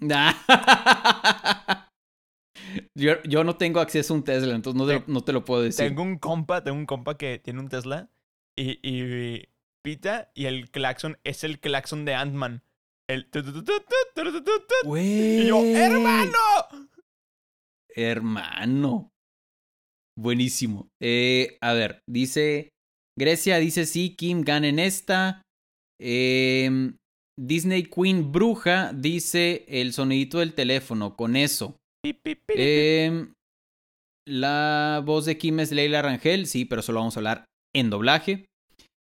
yo, 2.94 3.22
yo 3.24 3.44
no 3.44 3.56
tengo 3.56 3.80
acceso 3.80 4.14
a 4.14 4.16
un 4.16 4.22
Tesla, 4.24 4.54
entonces 4.54 4.80
no 4.80 4.86
te, 4.86 5.02
no 5.06 5.22
te 5.22 5.32
lo 5.32 5.44
puedo 5.44 5.62
decir. 5.62 5.86
Tengo 5.86 6.02
un 6.02 6.18
compa, 6.18 6.62
tengo 6.62 6.78
un 6.78 6.86
compa 6.86 7.16
que 7.16 7.38
tiene 7.38 7.60
un 7.60 7.68
Tesla 7.68 8.08
y, 8.56 8.78
y 8.82 9.48
pita 9.82 10.30
y 10.34 10.46
el 10.46 10.70
claxon 10.70 11.18
es 11.24 11.44
el 11.44 11.60
claxon 11.60 12.04
de 12.04 12.14
Ant-Man. 12.14 12.62
El. 13.08 13.28
¡hermano! 15.74 16.38
Hermano. 17.88 19.10
Buenísimo. 20.16 20.88
Eh, 21.00 21.58
a 21.60 21.72
ver, 21.72 22.02
dice. 22.06 22.70
Grecia 23.18 23.58
dice 23.58 23.86
sí, 23.86 24.14
Kim 24.14 24.42
gana 24.42 24.68
en 24.68 24.78
esta. 24.78 25.42
Em, 26.00 26.96
Disney 27.38 27.84
Queen 27.84 28.30
Bruja 28.30 28.92
dice 28.92 29.64
el 29.68 29.92
sonidito 29.92 30.38
del 30.38 30.54
teléfono, 30.54 31.16
con 31.16 31.34
eso. 31.34 31.76
Em, 32.04 33.32
la 34.26 35.02
voz 35.04 35.24
de 35.24 35.38
Kim 35.38 35.60
es 35.60 35.72
Leila 35.72 36.02
Rangel, 36.02 36.46
sí, 36.46 36.64
pero 36.64 36.80
eso 36.80 36.92
lo 36.92 37.00
vamos 37.00 37.16
a 37.16 37.20
hablar 37.20 37.44
en 37.74 37.90
doblaje. 37.90 38.47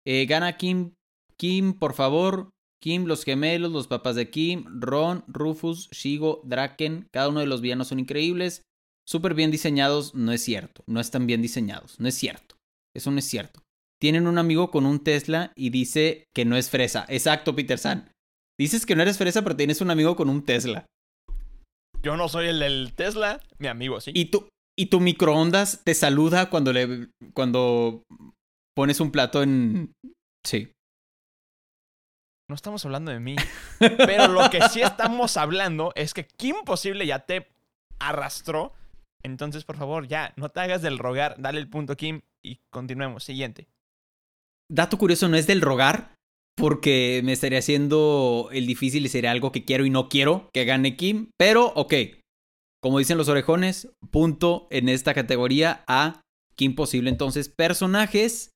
Eh, 0.06 0.26
gana 0.26 0.58
Kim, 0.58 0.94
Kim, 1.38 1.74
por 1.74 1.94
favor. 1.94 2.50
Kim, 2.82 3.06
los 3.06 3.24
gemelos, 3.24 3.72
los 3.72 3.88
papás 3.88 4.18
de 4.18 4.30
Kim, 4.30 4.66
Ron, 4.68 5.24
Rufus, 5.28 5.90
Shigo, 5.92 6.42
Draken, 6.44 7.08
cada 7.14 7.30
uno 7.30 7.40
de 7.40 7.46
los 7.46 7.62
villanos 7.62 7.88
son 7.88 8.00
increíbles. 8.00 8.64
Súper 9.08 9.36
bien 9.36 9.52
diseñados, 9.52 10.16
no 10.16 10.34
es 10.34 10.44
cierto. 10.44 10.84
No 10.86 11.00
están 11.00 11.26
bien 11.26 11.42
diseñados, 11.42 12.00
no 12.02 12.10
es 12.10 12.16
cierto. 12.16 12.56
Eso 12.94 13.10
no 13.10 13.20
es 13.20 13.26
cierto. 13.26 13.62
Tienen 14.02 14.28
un 14.28 14.38
amigo 14.38 14.70
con 14.70 14.86
un 14.86 15.02
Tesla 15.02 15.54
y 15.56 15.70
dice 15.70 16.26
que 16.36 16.44
no 16.44 16.58
es 16.58 16.70
fresa. 16.70 17.06
Exacto, 17.08 17.56
Peter 17.56 17.78
San. 17.78 18.12
Dices 18.60 18.86
que 18.86 18.98
no 18.98 19.02
eres 19.02 19.18
fresa, 19.18 19.44
pero 19.44 19.56
tienes 19.56 19.80
un 19.80 19.90
amigo 19.90 20.18
con 20.18 20.30
un 20.30 20.44
Tesla. 20.44 20.86
Yo 22.02 22.18
no 22.18 22.28
soy 22.28 22.48
el 22.48 22.60
del 22.60 22.94
Tesla, 22.96 23.40
mi 23.60 23.68
amigo, 23.68 24.02
sí. 24.02 24.12
Y 24.14 24.26
tu, 24.26 24.50
y 24.78 24.88
tu 24.88 25.00
microondas 25.00 25.84
te 25.86 25.94
saluda 25.94 26.50
cuando 26.50 26.74
le 26.74 27.08
cuando 27.34 28.04
pones 28.76 29.00
un 29.00 29.12
plato 29.12 29.44
en. 29.44 29.94
Sí. 30.46 30.72
No 32.50 32.56
estamos 32.56 32.86
hablando 32.86 33.12
de 33.12 33.20
mí. 33.20 33.36
Pero 33.80 34.28
lo 34.28 34.50
que 34.50 34.62
sí 34.70 34.82
estamos 34.82 35.38
hablando 35.38 35.92
es 35.96 36.14
que 36.14 36.26
Kim 36.26 36.58
Posible 36.66 37.06
ya 37.06 37.20
te 37.20 37.48
arrastró. 38.00 38.74
Entonces, 39.24 39.64
por 39.64 39.78
favor, 39.78 40.08
ya, 40.08 40.34
no 40.36 40.50
te 40.50 40.60
hagas 40.60 40.82
del 40.82 41.00
rogar. 41.00 41.36
Dale 41.40 41.60
el 41.60 41.70
punto, 41.70 41.96
Kim, 41.96 42.22
y 42.44 42.60
continuemos. 42.70 43.24
Siguiente. 43.24 43.68
Dato 44.70 44.98
curioso, 44.98 45.30
no 45.30 45.38
es 45.38 45.48
del 45.48 45.62
rogar, 45.62 46.16
porque 46.56 47.22
me 47.24 47.32
estaría 47.32 47.60
haciendo 47.60 48.50
el 48.52 48.68
difícil 48.68 49.06
y 49.06 49.10
sería 49.10 49.32
algo 49.32 49.52
que 49.52 49.66
quiero 49.66 49.86
y 49.86 49.90
no 49.90 50.10
quiero 50.10 50.50
que 50.54 50.66
gane 50.66 50.98
Kim. 50.98 51.30
Pero, 51.38 51.72
ok. 51.76 51.94
Como 52.82 53.00
dicen 53.00 53.18
los 53.18 53.30
orejones, 53.30 53.90
punto 54.12 54.68
en 54.70 54.90
esta 54.90 55.14
categoría 55.14 55.86
a 55.88 56.22
Kim 56.56 56.76
Posible. 56.76 57.10
Entonces, 57.10 57.48
personajes, 57.48 58.53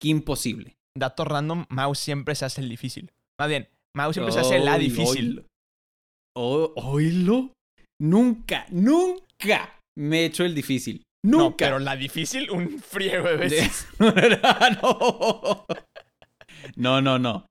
Kim 0.00 0.22
Posible. 0.22 0.76
Dato 0.96 1.24
random, 1.24 1.66
Mouse 1.68 1.98
siempre 1.98 2.34
se 2.34 2.44
hace 2.44 2.60
el 2.60 2.68
difícil. 2.68 3.12
Más 3.38 3.48
bien, 3.48 3.68
Mouse 3.96 4.14
siempre 4.14 4.32
se 4.32 4.40
hace 4.40 4.58
la 4.58 4.78
difícil. 4.78 5.06
oílo. 5.38 5.44
O- 6.36 6.72
¿Oílo? 6.76 7.52
Nunca, 8.00 8.66
nunca 8.70 9.80
me 9.96 10.20
he 10.20 10.24
hecho 10.26 10.44
el 10.44 10.54
difícil. 10.54 11.02
No, 11.24 11.38
Nunca. 11.38 11.56
pero 11.66 11.78
la 11.80 11.96
difícil 11.96 12.50
un 12.50 12.78
friego 12.80 13.28
de 13.28 13.36
veces. 13.36 13.88
no. 13.98 15.66
no, 16.76 17.00
no, 17.00 17.18
no. 17.18 17.46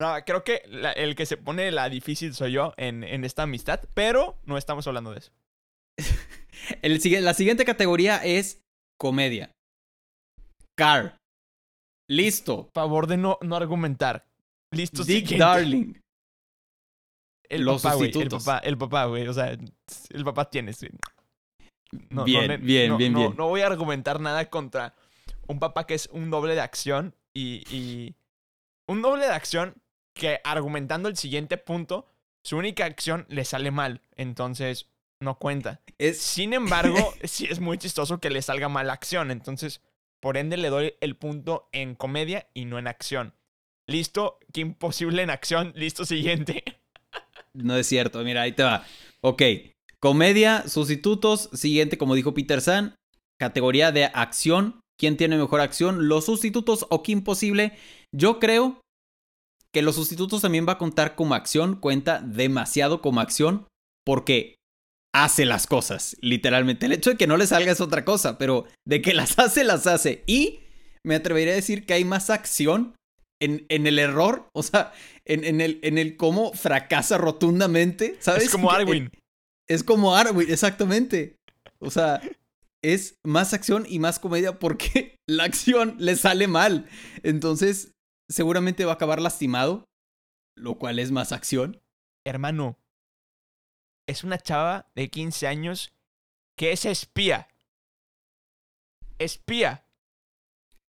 No, 0.00 0.14
creo 0.24 0.44
que 0.44 0.62
la- 0.68 0.92
el 0.92 1.16
que 1.16 1.26
se 1.26 1.36
pone 1.36 1.70
la 1.72 1.88
difícil 1.88 2.34
soy 2.34 2.52
yo 2.52 2.72
en, 2.76 3.02
en 3.02 3.24
esta 3.24 3.42
amistad, 3.44 3.80
pero 3.94 4.38
no 4.44 4.56
estamos 4.56 4.86
hablando 4.86 5.12
de 5.12 5.18
eso. 5.18 5.32
El 6.82 7.00
la 7.24 7.34
siguiente 7.34 7.64
categoría 7.64 8.18
es 8.18 8.60
comedia. 9.00 9.50
Car. 10.76 11.16
Listo. 12.08 12.70
Favor 12.72 13.06
de 13.06 13.16
no, 13.16 13.38
no 13.42 13.56
argumentar. 13.56 14.26
Listo, 14.72 15.04
Dick 15.04 15.20
siguiente. 15.28 15.44
Darling. 15.44 15.94
El 17.48 17.62
Los 17.62 17.82
papá, 17.82 17.94
güey. 17.94 18.10
El 18.14 18.28
papá, 18.28 18.58
el 18.58 18.76
papá, 18.78 19.04
güey. 19.06 19.26
O 19.26 19.32
sea, 19.32 19.56
el 20.10 20.24
papá 20.24 20.50
tiene. 20.50 20.72
No, 22.10 22.24
Bien, 22.24 22.42
no, 22.42 22.58
bien, 22.58 22.96
bien, 22.98 23.12
no- 23.14 23.18
bien. 23.20 23.34
No 23.36 23.48
voy 23.48 23.62
a 23.62 23.66
argumentar 23.66 24.20
nada 24.20 24.50
contra 24.50 24.94
un 25.46 25.58
papá 25.58 25.86
que 25.86 25.94
es 25.94 26.10
un 26.12 26.28
doble 26.30 26.54
de 26.54 26.60
acción 26.60 27.14
y, 27.32 27.62
y 27.74 28.14
un 28.86 29.00
doble 29.00 29.24
de 29.24 29.32
acción 29.32 29.80
que 30.12 30.40
argumentando 30.44 31.08
el 31.08 31.16
siguiente 31.16 31.56
punto, 31.56 32.06
su 32.44 32.58
única 32.58 32.84
acción 32.84 33.24
le 33.30 33.46
sale 33.46 33.70
mal. 33.70 34.02
Entonces, 34.16 34.90
no 35.20 35.38
cuenta. 35.38 35.80
Es, 35.96 36.20
Sin 36.20 36.52
embargo, 36.52 37.14
sí 37.24 37.46
es 37.48 37.60
muy 37.60 37.78
chistoso 37.78 38.18
que 38.18 38.28
le 38.28 38.42
salga 38.42 38.68
mal 38.68 38.88
la 38.88 38.92
acción. 38.92 39.30
Entonces, 39.30 39.80
por 40.20 40.36
ende, 40.36 40.56
le 40.56 40.68
doy 40.68 40.94
el 41.00 41.16
punto 41.16 41.68
en 41.72 41.94
comedia 41.94 42.48
y 42.54 42.64
no 42.64 42.78
en 42.78 42.86
acción. 42.86 43.34
Listo, 43.86 44.38
qué 44.52 44.60
imposible 44.60 45.22
en 45.22 45.30
acción. 45.30 45.72
Listo, 45.76 46.04
siguiente. 46.04 46.62
no 47.54 47.76
es 47.76 47.86
cierto, 47.86 48.22
mira, 48.22 48.42
ahí 48.42 48.52
te 48.52 48.62
va. 48.62 48.84
Ok, 49.20 49.42
comedia, 50.00 50.68
sustitutos, 50.68 51.50
siguiente, 51.52 51.98
como 51.98 52.14
dijo 52.14 52.34
Peter 52.34 52.60
San, 52.60 52.94
categoría 53.38 53.92
de 53.92 54.04
acción. 54.04 54.80
¿Quién 54.98 55.16
tiene 55.16 55.38
mejor 55.38 55.60
acción? 55.60 56.08
¿Los 56.08 56.24
sustitutos 56.26 56.86
o 56.90 57.04
qué 57.04 57.12
imposible? 57.12 57.78
Yo 58.12 58.40
creo 58.40 58.80
que 59.72 59.82
los 59.82 59.94
sustitutos 59.94 60.42
también 60.42 60.66
va 60.66 60.72
a 60.72 60.78
contar 60.78 61.14
como 61.14 61.34
acción, 61.34 61.76
cuenta 61.76 62.20
demasiado 62.20 63.00
como 63.00 63.20
acción, 63.20 63.68
porque 64.04 64.57
hace 65.14 65.44
las 65.44 65.66
cosas, 65.66 66.16
literalmente. 66.20 66.86
El 66.86 66.92
hecho 66.92 67.10
de 67.10 67.16
que 67.16 67.26
no 67.26 67.36
le 67.36 67.46
salga 67.46 67.72
es 67.72 67.80
otra 67.80 68.04
cosa, 68.04 68.38
pero 68.38 68.66
de 68.86 69.02
que 69.02 69.14
las 69.14 69.38
hace, 69.38 69.64
las 69.64 69.86
hace. 69.86 70.22
Y 70.26 70.60
me 71.04 71.14
atrevería 71.14 71.52
a 71.52 71.56
decir 71.56 71.86
que 71.86 71.94
hay 71.94 72.04
más 72.04 72.30
acción 72.30 72.94
en, 73.40 73.64
en 73.68 73.86
el 73.86 73.98
error, 73.98 74.48
o 74.52 74.62
sea, 74.62 74.92
en, 75.24 75.44
en 75.44 75.60
el, 75.60 75.78
en 75.82 75.96
el 75.98 76.16
cómo 76.16 76.52
fracasa 76.52 77.18
rotundamente, 77.18 78.16
¿sabes? 78.20 78.44
Es 78.44 78.50
como 78.50 78.68
Que- 78.70 78.76
Arwin. 78.76 79.10
Es 79.68 79.84
como 79.84 80.16
Arwin, 80.16 80.50
exactamente. 80.50 81.36
O 81.78 81.90
sea, 81.90 82.20
es 82.82 83.14
más 83.24 83.52
acción 83.54 83.84
y 83.88 83.98
más 83.98 84.18
comedia 84.18 84.58
porque 84.58 85.16
la 85.28 85.44
acción 85.44 85.94
le 85.98 86.16
sale 86.16 86.48
mal. 86.48 86.86
Entonces, 87.22 87.92
seguramente 88.28 88.84
va 88.84 88.92
a 88.92 88.94
acabar 88.96 89.20
lastimado, 89.20 89.84
lo 90.56 90.78
cual 90.78 90.98
es 90.98 91.10
más 91.12 91.32
acción. 91.32 91.78
Hermano, 92.26 92.78
es 94.08 94.24
una 94.24 94.38
chava 94.38 94.90
de 94.94 95.10
15 95.10 95.46
años 95.46 95.92
que 96.56 96.72
es 96.72 96.84
espía. 96.86 97.46
Espía. 99.18 99.84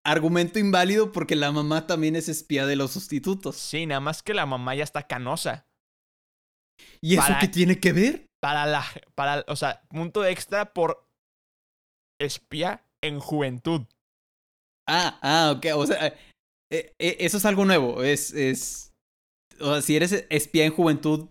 Argumento 0.05 0.59
inválido 0.59 1.13
porque 1.13 1.37
la 1.37 1.51
mamá 1.53 1.87
también 1.87 2.17
es 2.17 2.29
espía 2.29 2.65
de 2.65 2.77
los 2.77 2.93
sustitutos. 2.93 3.57
Sí, 3.57 3.85
nada 3.87 4.01
más 4.01 4.23
que 4.23 4.33
la 4.33 4.47
mamá 4.47 4.75
ya 4.75 4.85
está 4.85 5.07
canosa. 5.07 5.67
¿Y 7.01 7.19
eso 7.19 7.33
qué 7.41 7.49
tiene 7.49 7.81
que 7.81 7.93
ver? 7.93 8.27
Para 8.41 8.65
la. 8.67 8.87
Para, 9.17 9.45
o 9.49 9.57
sea, 9.57 9.83
punto 9.89 10.25
extra 10.25 10.73
por 10.73 11.05
espía 12.21 12.85
en 13.03 13.19
juventud. 13.19 13.83
Ah, 14.89 15.19
ah, 15.23 15.55
ok. 15.57 15.67
O 15.75 15.87
sea, 15.87 16.07
eh, 16.07 16.95
eh, 16.99 17.17
eso 17.19 17.37
es 17.37 17.45
algo 17.45 17.65
nuevo. 17.65 18.05
Es, 18.05 18.33
es. 18.33 18.93
O 19.61 19.73
sea, 19.73 19.83
si 19.83 19.97
eres 19.97 20.25
espía 20.31 20.65
en 20.65 20.73
juventud, 20.73 21.29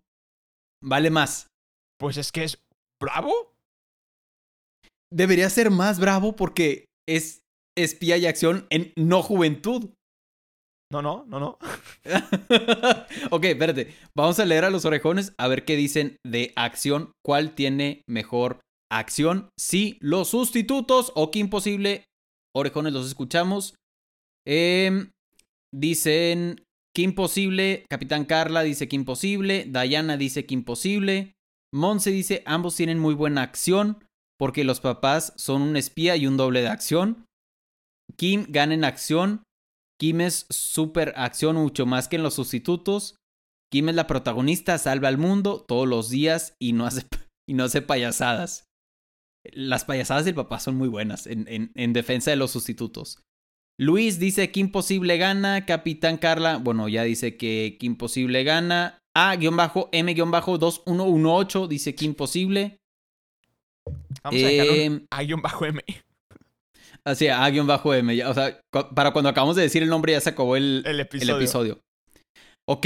vale 0.83 1.09
más. 1.09 1.47
Pues 1.99 2.17
es 2.17 2.31
que 2.31 2.43
es. 2.43 2.59
¿Bravo? 3.01 3.53
Debería 5.11 5.49
ser 5.49 5.71
más 5.71 5.99
bravo 5.99 6.35
porque 6.35 6.85
es 7.07 7.41
espía 7.77 8.17
y 8.17 8.25
acción 8.25 8.65
en 8.69 8.91
no 8.95 9.21
juventud. 9.21 9.91
No, 10.91 11.01
no, 11.01 11.25
no, 11.27 11.39
no. 11.39 11.57
ok, 13.31 13.43
espérate. 13.43 13.93
Vamos 14.15 14.39
a 14.39 14.45
leer 14.45 14.63
a 14.63 14.69
los 14.69 14.85
orejones 14.85 15.33
a 15.37 15.47
ver 15.47 15.65
qué 15.65 15.75
dicen 15.75 16.17
de 16.25 16.53
acción. 16.55 17.11
¿Cuál 17.25 17.55
tiene 17.55 18.03
mejor 18.07 18.61
acción? 18.91 19.49
Sí, 19.59 19.97
los 19.99 20.29
sustitutos 20.29 21.11
o 21.15 21.29
qué 21.29 21.39
imposible. 21.39 22.05
Orejones, 22.55 22.93
los 22.93 23.05
escuchamos. 23.05 23.75
Em, 24.47 25.11
dicen 25.73 26.63
que 26.95 27.01
imposible. 27.01 27.85
Capitán 27.89 28.23
Carla 28.23 28.63
dice 28.63 28.87
que 28.87 28.95
imposible. 28.95 29.65
Diana 29.65 30.15
dice 30.15 30.45
que 30.45 30.53
imposible. 30.53 31.33
Monse 31.73 32.11
dice 32.11 32.43
ambos 32.45 32.75
tienen 32.75 32.99
muy 32.99 33.13
buena 33.13 33.41
acción 33.41 34.03
porque 34.39 34.63
los 34.63 34.79
papás 34.79 35.33
son 35.35 35.61
un 35.61 35.75
espía 35.75 36.15
y 36.15 36.27
un 36.27 36.37
doble 36.37 36.61
de 36.61 36.69
acción. 36.69 37.25
Kim 38.15 38.45
gana 38.49 38.73
en 38.73 38.83
acción. 38.83 39.43
Kim 39.99 40.21
es 40.21 40.45
super 40.49 41.13
acción 41.17 41.55
mucho 41.55 41.85
más 41.85 42.07
que 42.07 42.17
en 42.17 42.23
los 42.23 42.35
sustitutos. 42.35 43.15
Kim 43.71 43.89
es 43.89 43.95
la 43.95 44.07
protagonista, 44.07 44.77
salva 44.77 45.09
al 45.09 45.17
mundo 45.17 45.65
todos 45.67 45.87
los 45.87 46.09
días 46.09 46.53
y 46.61 46.73
no 46.73 46.85
hace, 46.85 47.05
y 47.49 47.53
no 47.53 47.65
hace 47.65 47.81
payasadas. 47.81 48.63
Las 49.51 49.85
payasadas 49.85 50.25
del 50.25 50.35
papá 50.35 50.59
son 50.59 50.75
muy 50.75 50.87
buenas 50.87 51.25
en, 51.25 51.47
en, 51.47 51.71
en 51.75 51.93
defensa 51.93 52.31
de 52.31 52.37
los 52.37 52.51
sustitutos. 52.51 53.21
Luis 53.79 54.19
dice 54.19 54.51
que 54.51 54.59
imposible 54.59 55.17
gana. 55.17 55.65
Capitán 55.65 56.17
Carla, 56.17 56.57
bueno, 56.57 56.87
ya 56.89 57.03
dice 57.03 57.37
que, 57.37 57.77
que 57.79 57.85
imposible 57.85 58.43
gana. 58.43 58.99
A-M-2118 59.17 61.67
dice 61.67 61.95
que 61.95 62.05
imposible. 62.05 62.77
Vamos 64.23 64.43
a 64.43 64.47
dejar 64.47 64.67
Em, 64.67 64.93
un 64.93 65.07
A 65.09 65.23
bajo 65.41 65.65
M. 65.65 65.81
Así, 67.05 67.27
A-M. 67.27 68.15
ya, 68.15 68.29
O 68.29 68.33
sea, 68.33 68.59
para 68.93 69.11
cuando 69.11 69.29
acabamos 69.29 69.55
de 69.55 69.63
decir 69.63 69.81
el 69.81 69.89
nombre 69.89 70.13
ya 70.13 70.21
se 70.21 70.29
acabó 70.29 70.55
el, 70.55 70.83
El 70.85 70.95
el 70.95 70.99
episodio. 71.01 71.37
episodio. 71.37 71.79
Ok, 72.69 72.85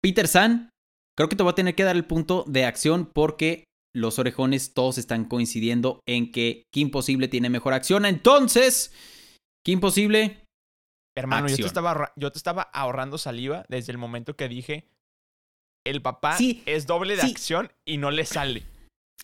Peter 0.00 0.28
San, 0.28 0.70
creo 1.16 1.28
que 1.28 1.36
te 1.36 1.42
voy 1.42 1.50
a 1.50 1.54
tener 1.56 1.74
que 1.74 1.84
dar 1.84 1.96
el 1.96 2.04
punto 2.04 2.44
de 2.46 2.64
acción 2.64 3.10
porque 3.12 3.64
los 3.94 4.18
orejones 4.18 4.72
todos 4.74 4.96
están 4.96 5.24
coincidiendo 5.24 6.00
en 6.08 6.30
que 6.30 6.64
Kim 6.72 6.90
Possible 6.90 7.28
tiene 7.28 7.50
mejor 7.50 7.74
acción. 7.74 8.06
Entonces, 8.06 8.92
Kim 9.66 9.80
Possible, 9.80 10.38
Hermano, 11.16 11.48
yo 11.48 11.56
te, 11.56 11.66
estaba, 11.66 12.12
yo 12.16 12.32
te 12.32 12.38
estaba 12.38 12.62
ahorrando 12.62 13.18
saliva 13.18 13.66
desde 13.68 13.92
el 13.92 13.98
momento 13.98 14.34
que 14.34 14.48
dije. 14.48 14.86
El 15.84 16.00
papá 16.02 16.36
Sí, 16.38 16.62
es 16.66 16.86
doble 16.86 17.16
de 17.16 17.22
sí. 17.22 17.30
acción 17.30 17.72
y 17.86 17.98
no 17.98 18.10
le 18.10 18.24
sale. 18.24 18.64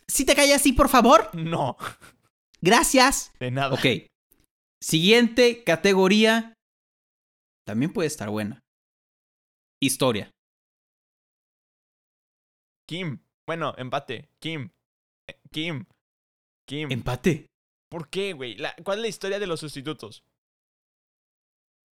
si 0.08 0.24
te 0.24 0.34
callas 0.34 0.60
así, 0.60 0.72
por 0.72 0.88
favor. 0.88 1.30
No, 1.34 1.76
Gracias. 2.60 3.32
de 3.38 3.50
nada. 3.50 3.74
Ok, 3.74 3.86
siguiente 4.82 5.62
categoría. 5.64 6.54
También 7.66 7.92
puede 7.92 8.08
estar 8.08 8.30
buena. 8.30 8.60
Historia. 9.80 10.30
Kim. 12.88 13.20
Bueno, 13.46 13.74
empate. 13.76 14.28
Kim. 14.40 14.70
Eh, 15.28 15.38
Kim. 15.52 15.84
Kim. 16.66 16.90
Empate. 16.90 17.46
¿Por 17.90 18.08
qué, 18.08 18.32
güey? 18.32 18.56
La- 18.56 18.74
¿Cuál 18.84 18.98
es 18.98 19.02
la 19.02 19.08
historia 19.08 19.38
de 19.38 19.46
los 19.46 19.60
sustitutos? 19.60 20.22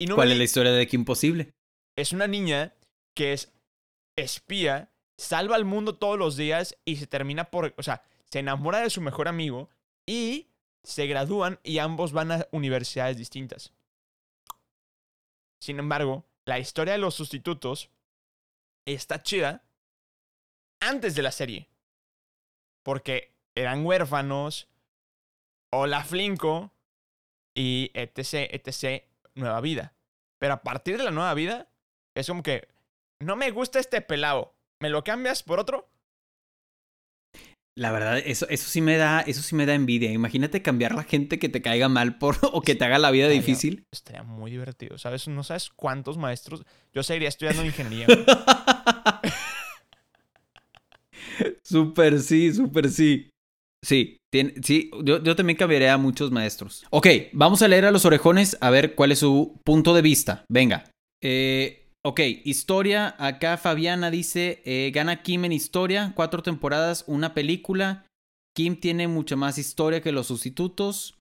Y 0.01 0.07
no 0.07 0.15
¿Cuál 0.15 0.27
me 0.29 0.33
es 0.33 0.37
la 0.39 0.43
historia 0.43 0.71
de 0.71 0.87
Kim 0.87 1.05
Possible? 1.05 1.53
es 1.97 2.11
una 2.11 2.27
niña 2.27 2.73
que 3.15 3.31
es 3.33 3.53
espía, 4.15 4.91
salva 5.17 5.55
al 5.55 5.65
mundo 5.65 5.95
todos 5.95 6.17
los 6.17 6.35
días 6.35 6.77
y 6.85 6.97
se 6.97 7.07
termina 7.07 7.45
por, 7.45 7.73
o 7.77 7.83
sea, 7.83 8.03
se 8.25 8.39
enamora 8.39 8.79
de 8.79 8.89
su 8.89 9.01
mejor 9.01 9.27
amigo 9.27 9.69
y 10.05 10.47
se 10.83 11.07
gradúan 11.07 11.59
y 11.63 11.79
ambos 11.79 12.11
van 12.11 12.31
a 12.31 12.47
universidades 12.51 13.17
distintas. 13.17 13.73
Sin 15.59 15.79
embargo, 15.79 16.25
la 16.45 16.59
historia 16.59 16.93
de 16.93 16.99
los 16.99 17.15
sustitutos 17.15 17.89
está 18.85 19.23
chida 19.23 19.63
antes 20.79 21.15
de 21.15 21.23
la 21.23 21.31
serie. 21.31 21.67
Porque 22.83 23.33
eran 23.55 23.85
huérfanos, 23.85 24.67
hola 25.71 26.03
Flinko 26.03 26.71
y 27.55 27.89
etc, 27.95 28.49
etc, 28.51 29.03
nueva 29.33 29.59
vida. 29.61 29.93
Pero 30.37 30.53
a 30.53 30.61
partir 30.61 30.97
de 30.97 31.05
la 31.05 31.11
nueva 31.11 31.33
vida, 31.33 31.67
es 32.13 32.27
como 32.27 32.43
que 32.43 32.67
no 33.25 33.35
me 33.35 33.51
gusta 33.51 33.79
este 33.79 34.01
pelado. 34.01 34.53
¿Me 34.81 34.89
lo 34.89 35.03
cambias 35.03 35.41
por 35.43 35.59
otro? 35.59 35.89
La 37.77 37.91
verdad, 37.91 38.19
eso, 38.19 38.47
eso 38.49 38.69
sí 38.69 38.79
me 38.79 38.95
da, 38.95 39.19
eso 39.21 39.41
sí 39.41 39.53
me 39.55 39.65
da 39.65 39.73
envidia. 39.73 40.11
Imagínate 40.11 40.61
cambiar 40.61 40.95
la 40.95 41.03
gente 41.03 41.39
que 41.39 41.49
te 41.49 41.61
caiga 41.61 41.89
mal 41.89 42.17
por 42.17 42.37
o 42.53 42.61
que 42.61 42.75
te 42.75 42.85
haga 42.85 42.99
la 42.99 43.11
vida 43.11 43.25
Estaría- 43.25 43.41
difícil. 43.41 43.83
Estaría 43.91 44.23
muy 44.23 44.51
divertido, 44.51 44.97
¿sabes? 44.97 45.27
No 45.27 45.43
sabes 45.43 45.69
cuántos 45.75 46.17
maestros. 46.17 46.63
Yo 46.93 47.03
seguiría 47.03 47.27
estudiando 47.29 47.65
ingeniería. 47.65 48.07
Súper 51.63 52.19
sí, 52.21 52.53
súper 52.53 52.89
sí. 52.89 53.29
Sí, 53.83 54.17
tiene- 54.31 54.53
sí, 54.63 54.89
yo, 55.03 55.21
yo 55.21 55.35
también 55.35 55.57
cambiaría 55.57 55.93
a 55.93 55.97
muchos 55.97 56.31
maestros. 56.31 56.85
Ok, 56.89 57.07
vamos 57.33 57.61
a 57.61 57.67
leer 57.67 57.85
a 57.85 57.91
los 57.91 58.05
orejones 58.05 58.57
a 58.61 58.69
ver 58.69 58.95
cuál 58.95 59.11
es 59.11 59.19
su 59.19 59.59
punto 59.63 59.93
de 59.93 60.01
vista. 60.01 60.45
Venga. 60.49 60.89
Eh, 61.21 61.84
ok, 62.05 62.19
historia. 62.43 63.15
Acá 63.17 63.57
Fabiana 63.57 64.11
dice, 64.11 64.61
eh, 64.65 64.91
gana 64.93 65.23
Kim 65.23 65.45
en 65.45 65.51
historia, 65.51 66.13
cuatro 66.15 66.43
temporadas, 66.43 67.03
una 67.07 67.33
película. 67.33 68.05
Kim 68.55 68.79
tiene 68.79 69.07
mucha 69.07 69.35
más 69.35 69.57
historia 69.57 70.01
que 70.01 70.11
los 70.11 70.27
sustitutos. 70.27 71.17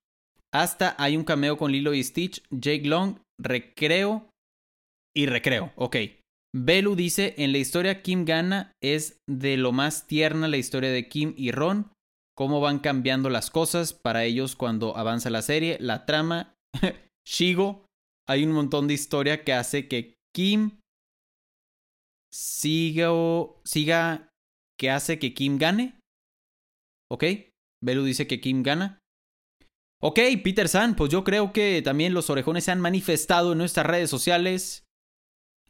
Hasta 0.53 0.95
hay 0.99 1.17
un 1.17 1.25
cameo 1.25 1.57
con 1.57 1.73
Lilo 1.73 1.95
y 1.95 2.05
Stitch, 2.05 2.43
Jake 2.51 2.87
Long, 2.87 3.19
Recreo 3.41 4.29
y 5.17 5.27
Recreo. 5.27 5.73
Ok. 5.75 5.97
Belu 6.55 6.95
dice, 6.95 7.35
en 7.39 7.51
la 7.51 7.59
historia 7.59 8.03
Kim 8.03 8.25
gana 8.25 8.71
es 8.81 9.19
de 9.29 9.57
lo 9.57 9.73
más 9.73 10.07
tierna 10.07 10.47
la 10.47 10.57
historia 10.57 10.93
de 10.93 11.09
Kim 11.09 11.35
y 11.37 11.51
Ron. 11.51 11.91
cómo 12.37 12.61
van 12.61 12.79
cambiando 12.79 13.31
las 13.31 13.51
cosas 13.51 13.93
para 13.93 14.25
ellos 14.25 14.55
cuando 14.55 14.97
avanza 14.97 15.31
la 15.31 15.43
serie, 15.43 15.77
la 15.81 16.05
trama. 16.05 16.55
Shigo, 17.27 17.87
hay 18.29 18.45
un 18.45 18.53
montón 18.53 18.87
de 18.87 18.95
historia 18.95 19.45
que 19.45 19.53
hace 19.53 19.89
que 19.89 20.15
Kim 20.35 20.81
siga, 22.33 23.11
siga, 23.65 24.29
que 24.79 24.91
hace 24.91 25.19
que 25.19 25.35
Kim 25.35 25.59
gane. 25.59 26.01
¿Ok? 27.11 27.25
Belu 27.83 28.03
dice 28.03 28.27
que 28.27 28.41
Kim 28.41 28.63
gana. 28.63 28.99
Ok, 30.03 30.19
Peter 30.43 30.69
San, 30.69 30.97
pues 30.97 31.11
yo 31.11 31.25
creo 31.25 31.53
que 31.53 31.81
también 31.83 32.13
los 32.13 32.29
orejones 32.29 32.65
se 32.65 32.73
han 32.73 32.81
manifestado 32.81 33.53
en 33.53 33.59
nuestras 33.59 33.87
redes 33.87 34.11
sociales. 34.11 34.85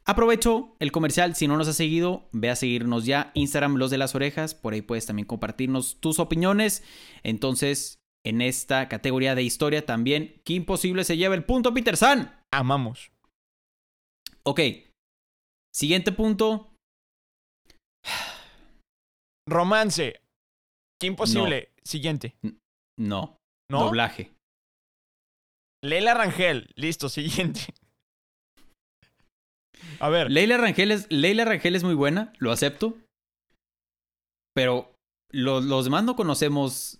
Aprovecho 0.05 0.75
el 0.79 0.91
comercial, 0.91 1.35
si 1.35 1.47
no 1.47 1.57
nos 1.57 1.67
has 1.67 1.77
seguido, 1.77 2.27
ve 2.31 2.49
a 2.49 2.55
seguirnos 2.55 3.05
ya, 3.05 3.31
Instagram 3.33 3.75
Los 3.75 3.91
de 3.91 3.97
las 3.97 4.13
Orejas, 4.13 4.53
por 4.53 4.73
ahí 4.73 4.81
puedes 4.81 5.05
también 5.05 5.25
compartirnos 5.25 5.99
tus 5.99 6.19
opiniones. 6.19 6.83
Entonces, 7.23 7.95
en 8.25 8.41
esta 8.41 8.89
categoría 8.89 9.35
de 9.35 9.43
historia 9.43 9.85
también, 9.85 10.41
qué 10.43 10.53
imposible 10.53 11.03
se 11.03 11.17
lleva 11.17 11.35
el 11.35 11.45
punto 11.45 11.73
Peter 11.73 11.95
San. 11.95 12.43
Amamos. 12.51 13.14
Ok, 14.45 14.59
siguiente 15.75 16.11
punto. 16.11 16.71
Romance. 19.47 20.19
Qué 20.99 21.07
imposible. 21.07 21.71
Siguiente. 21.83 22.35
No, 22.97 23.37
¿No? 23.69 23.83
doblaje. 23.85 24.33
Leila 25.83 26.13
Rangel. 26.13 26.71
Listo, 26.75 27.09
siguiente. 27.09 27.61
A 29.99 30.09
ver. 30.09 30.31
Leila 30.31 30.57
Rangel 30.57 30.91
es, 30.91 31.07
Leila 31.11 31.45
Rangel 31.45 31.75
es 31.75 31.83
muy 31.83 31.93
buena, 31.95 32.33
lo 32.39 32.51
acepto. 32.51 32.97
Pero 34.55 34.95
lo- 35.31 35.61
los 35.61 35.85
demás 35.85 36.03
no 36.03 36.15
conocemos 36.15 36.99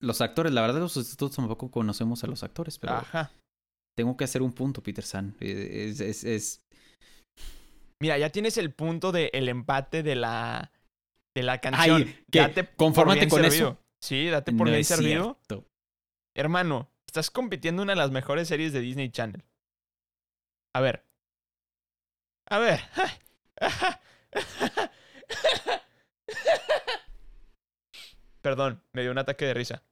los 0.00 0.20
actores. 0.20 0.52
La 0.52 0.62
verdad, 0.62 0.80
los 0.80 0.92
sustitutos 0.92 1.36
tampoco 1.36 1.70
conocemos 1.70 2.24
a 2.24 2.26
los 2.26 2.42
actores. 2.42 2.78
Pero 2.78 2.94
Ajá. 2.94 3.30
tengo 3.96 4.16
que 4.16 4.24
hacer 4.24 4.42
un 4.42 4.52
punto, 4.52 4.82
Peter 4.82 5.04
San. 5.04 5.36
Eh, 5.40 5.88
Es, 5.90 6.00
es- 6.00 6.24
es- 6.24 6.60
Mira, 8.00 8.18
ya 8.18 8.30
tienes 8.30 8.58
el 8.58 8.72
punto 8.72 9.10
del 9.12 9.48
empate 9.48 10.02
de 10.02 10.16
la, 10.16 10.72
de 11.34 11.42
la 11.42 11.60
canción. 11.60 12.02
Ay, 12.06 12.24
¿qué? 12.30 12.40
Date 12.40 12.68
Confórmate 12.76 13.28
con 13.28 13.40
servido. 13.42 13.68
eso. 13.70 13.78
Sí, 14.00 14.26
date 14.28 14.52
por 14.52 14.66
no 14.66 14.72
bien 14.72 14.84
servido. 14.84 15.38
cierto. 15.46 15.66
Hermano, 16.34 16.90
estás 17.06 17.30
compitiendo 17.30 17.82
en 17.82 17.86
una 17.86 17.92
de 17.94 17.98
las 17.98 18.10
mejores 18.10 18.48
series 18.48 18.72
de 18.72 18.80
Disney 18.80 19.10
Channel. 19.10 19.44
A 20.74 20.80
ver. 20.80 21.06
A 22.46 22.58
ver. 22.58 22.80
Perdón, 28.42 28.82
me 28.92 29.02
dio 29.02 29.10
un 29.10 29.18
ataque 29.18 29.46
de 29.46 29.54
risa. 29.54 29.82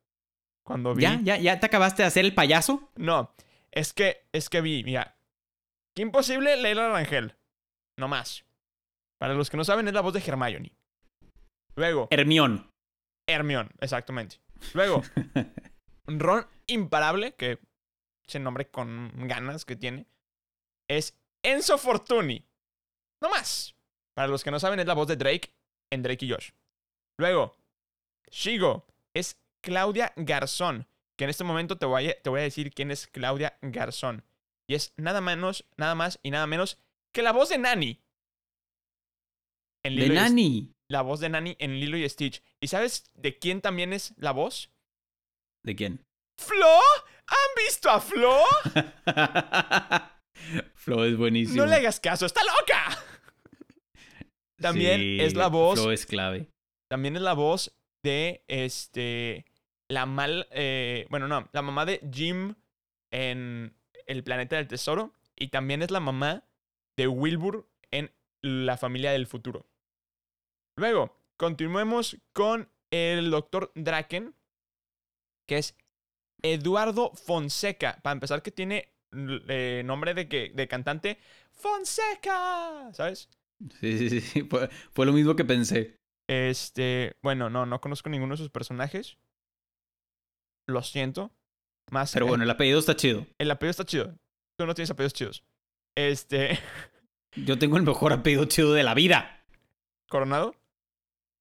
Cuando 0.62 0.94
vi. 0.94 1.02
¿Ya? 1.02 1.18
¿Ya? 1.22 1.36
¿Ya 1.38 1.58
te 1.58 1.66
acabaste 1.66 2.02
de 2.02 2.08
hacer 2.08 2.24
el 2.24 2.34
payaso? 2.34 2.90
No, 2.96 3.34
es 3.72 3.92
que, 3.92 4.26
es 4.32 4.48
que 4.48 4.60
vi, 4.60 4.84
mira. 4.84 5.16
Qué 5.94 6.02
imposible 6.02 6.56
Leila 6.56 6.88
Rangel. 6.88 7.34
No 7.96 8.08
más. 8.08 8.44
Para 9.18 9.34
los 9.34 9.50
que 9.50 9.56
no 9.56 9.64
saben, 9.64 9.88
es 9.88 9.94
la 9.94 10.00
voz 10.00 10.14
de 10.14 10.20
Hermione. 10.20 10.72
Luego, 11.76 12.08
Hermión. 12.10 12.70
Hermione, 13.26 13.70
exactamente. 13.80 14.40
Luego, 14.74 15.02
Ron 16.06 16.46
Imparable, 16.66 17.34
que 17.34 17.58
ese 18.26 18.38
nombre 18.38 18.70
con 18.70 19.12
ganas 19.28 19.64
que 19.64 19.76
tiene, 19.76 20.06
es 20.88 21.18
Enzo 21.42 21.78
Fortuni. 21.78 22.46
No 23.20 23.30
más. 23.30 23.74
Para 24.14 24.28
los 24.28 24.44
que 24.44 24.50
no 24.50 24.60
saben, 24.60 24.80
es 24.80 24.86
la 24.86 24.94
voz 24.94 25.08
de 25.08 25.16
Drake 25.16 25.54
en 25.90 26.02
Drake 26.02 26.26
y 26.26 26.30
Josh. 26.30 26.50
Luego, 27.18 27.56
Shigo 28.30 28.86
es 29.14 29.38
Claudia 29.62 30.12
Garzón, 30.16 30.86
que 31.16 31.24
en 31.24 31.30
este 31.30 31.44
momento 31.44 31.78
te 31.78 31.86
voy 31.86 32.10
a, 32.10 32.20
te 32.20 32.30
voy 32.30 32.40
a 32.40 32.44
decir 32.44 32.72
quién 32.72 32.90
es 32.90 33.06
Claudia 33.06 33.58
Garzón. 33.62 34.24
Y 34.66 34.74
es 34.74 34.94
nada 34.96 35.20
menos, 35.20 35.66
nada 35.76 35.94
más 35.94 36.18
y 36.22 36.30
nada 36.30 36.46
menos 36.46 36.78
que 37.14 37.22
la 37.22 37.32
voz 37.32 37.48
de 37.48 37.58
Nani. 37.58 38.00
En 39.84 39.96
De 39.96 40.02
Lilo 40.02 40.14
Nani. 40.14 40.72
la 40.90 41.02
voz 41.02 41.20
de 41.20 41.28
Nani 41.28 41.56
en 41.58 41.78
Lilo 41.80 41.96
y 41.96 42.08
Stitch. 42.08 42.42
¿Y 42.60 42.68
sabes 42.68 43.10
de 43.14 43.38
quién 43.38 43.60
también 43.60 43.92
es 43.92 44.14
la 44.18 44.32
voz? 44.32 44.70
¿De 45.64 45.74
quién? 45.76 46.02
¿Flo? 46.38 46.78
¿Han 47.26 47.64
visto 47.64 47.90
a 47.90 48.00
Flo? 48.00 48.38
Flo 50.74 51.04
es 51.04 51.16
buenísimo. 51.16 51.58
No 51.62 51.66
le 51.66 51.76
hagas 51.76 52.00
caso, 52.00 52.26
está 52.26 52.40
loca. 52.44 52.98
También 54.60 55.00
Sí, 55.00 55.18
es 55.20 55.34
la 55.34 55.48
voz. 55.48 55.80
Flo 55.80 55.92
es 55.92 56.06
clave. 56.06 56.48
También 56.90 57.16
es 57.16 57.22
la 57.22 57.34
voz 57.34 57.76
de 58.02 58.44
este. 58.48 59.46
La 59.88 60.06
mal. 60.06 60.48
eh, 60.50 61.06
bueno, 61.10 61.28
no. 61.28 61.48
La 61.52 61.62
mamá 61.62 61.86
de 61.86 62.00
Jim 62.12 62.54
en 63.12 63.76
El 64.06 64.24
Planeta 64.24 64.56
del 64.56 64.68
Tesoro. 64.68 65.12
Y 65.36 65.48
también 65.48 65.82
es 65.82 65.90
la 65.90 66.00
mamá 66.00 66.44
de 66.96 67.08
Wilbur 67.08 67.68
en 67.90 68.12
La 68.42 68.76
Familia 68.76 69.12
del 69.12 69.26
Futuro. 69.26 69.66
Luego, 70.76 71.16
continuemos 71.36 72.16
con 72.32 72.68
el 72.90 73.30
Dr. 73.30 73.72
Draken. 73.74 74.34
Que 75.46 75.58
es 75.58 75.76
Eduardo 76.42 77.12
Fonseca. 77.14 77.98
Para 78.02 78.14
empezar, 78.14 78.42
que 78.42 78.50
tiene 78.50 78.88
eh, 79.48 79.82
nombre 79.84 80.14
de, 80.14 80.28
que, 80.28 80.50
de 80.54 80.68
cantante. 80.68 81.18
Fonseca. 81.52 82.92
¿Sabes? 82.92 83.28
Sí, 83.80 84.08
sí, 84.08 84.20
sí. 84.20 84.42
Fue, 84.44 84.68
fue 84.92 85.06
lo 85.06 85.12
mismo 85.12 85.36
que 85.36 85.44
pensé. 85.44 85.96
Este, 86.28 87.16
bueno, 87.22 87.50
no, 87.50 87.66
no 87.66 87.80
conozco 87.80 88.08
ninguno 88.08 88.34
de 88.34 88.38
sus 88.38 88.50
personajes. 88.50 89.18
Lo 90.66 90.82
siento. 90.82 91.30
Más 91.90 92.12
Pero 92.12 92.26
bueno, 92.26 92.44
el 92.44 92.50
apellido 92.50 92.78
está 92.78 92.96
chido. 92.96 93.26
el 93.38 93.50
apellido 93.50 93.70
está 93.70 93.84
chido. 93.84 94.14
Tú 94.56 94.66
no 94.66 94.74
tienes 94.74 94.90
apellidos 94.90 95.12
chidos. 95.12 95.44
Este, 95.96 96.58
Yo 97.36 97.58
tengo 97.58 97.76
el 97.76 97.82
mejor 97.82 98.12
apellido 98.12 98.44
chido 98.46 98.72
de 98.72 98.82
la 98.82 98.94
vida. 98.94 99.44
Coronado. 100.08 100.54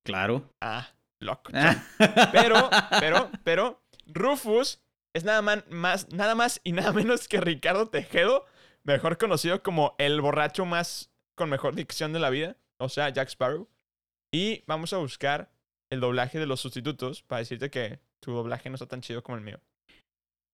Claro. 0.05 0.49
Ah, 0.61 0.89
loco. 1.19 1.51
Ah. 1.53 1.83
Pero, 2.31 2.69
pero, 2.99 3.31
pero, 3.43 3.81
Rufus 4.07 4.79
es 5.15 5.23
nada 5.23 5.41
más, 5.41 5.63
más, 5.69 6.11
nada 6.11 6.35
más 6.35 6.59
y 6.63 6.71
nada 6.71 6.91
menos 6.91 7.27
que 7.27 7.39
Ricardo 7.39 7.87
Tejedo, 7.89 8.45
mejor 8.83 9.17
conocido 9.17 9.61
como 9.63 9.95
el 9.97 10.19
borracho 10.21 10.65
más 10.65 11.11
con 11.35 11.49
mejor 11.49 11.75
dicción 11.75 12.13
de 12.13 12.19
la 12.19 12.29
vida, 12.29 12.57
o 12.79 12.89
sea, 12.89 13.09
Jack 13.09 13.29
Sparrow. 13.29 13.67
Y 14.33 14.63
vamos 14.65 14.93
a 14.93 14.97
buscar 14.97 15.51
el 15.91 15.99
doblaje 15.99 16.39
de 16.39 16.47
los 16.47 16.59
sustitutos 16.61 17.21
para 17.21 17.39
decirte 17.39 17.69
que 17.69 17.99
tu 18.19 18.31
doblaje 18.33 18.69
no 18.69 18.75
está 18.75 18.87
tan 18.87 19.01
chido 19.01 19.21
como 19.23 19.37
el 19.37 19.43
mío. 19.43 19.59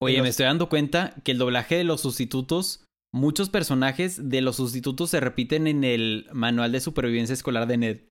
Oye, 0.02 0.18
los- 0.18 0.24
me 0.24 0.30
estoy 0.30 0.46
dando 0.46 0.68
cuenta 0.70 1.14
que 1.24 1.32
el 1.32 1.38
doblaje 1.38 1.76
de 1.78 1.84
los 1.86 2.02
sustitutos, 2.02 2.86
muchos 3.14 3.50
personajes 3.50 4.30
de 4.30 4.42
los 4.42 4.58
sustitutos 4.58 5.10
se 5.10 5.20
repiten 5.20 5.68
en 5.68 5.84
el 5.84 6.28
manual 6.34 6.72
de 6.72 6.80
supervivencia 6.80 7.34
escolar 7.34 7.68
de 7.68 7.78
Ned. 7.78 8.02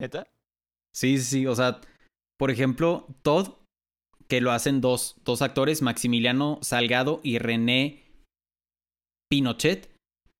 ¿Neta? 0.00 0.26
Sí, 0.94 1.18
sí, 1.18 1.24
sí. 1.24 1.46
O 1.46 1.54
sea, 1.54 1.80
por 2.38 2.50
ejemplo, 2.50 3.06
Todd, 3.22 3.54
que 4.28 4.40
lo 4.40 4.52
hacen 4.52 4.80
dos, 4.80 5.16
dos 5.24 5.42
actores, 5.42 5.82
Maximiliano 5.82 6.58
Salgado 6.62 7.20
y 7.22 7.38
René 7.38 8.04
Pinochet. 9.30 9.90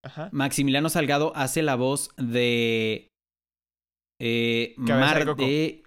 Ajá. 0.05 0.29
Maximiliano 0.33 0.89
Salgado 0.89 1.33
hace 1.35 1.63
la 1.63 1.75
voz 1.75 2.11
de. 2.17 3.09
Eh, 4.21 4.75
de 4.77 4.95
Mar 4.95 5.25
Coco. 5.27 5.43
de. 5.43 5.83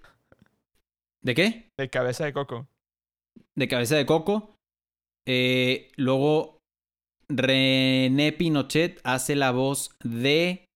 ¿De 1.22 1.34
qué? 1.34 1.68
De 1.78 1.88
cabeza 1.88 2.24
de 2.24 2.32
coco. 2.32 2.66
De 3.54 3.68
cabeza 3.68 3.96
de 3.96 4.06
coco. 4.06 4.54
Eh, 5.26 5.90
luego 5.96 6.61
René 7.36 8.32
Pinochet 8.32 9.00
hace 9.04 9.36
la 9.36 9.50
voz 9.50 9.96
de. 10.02 10.66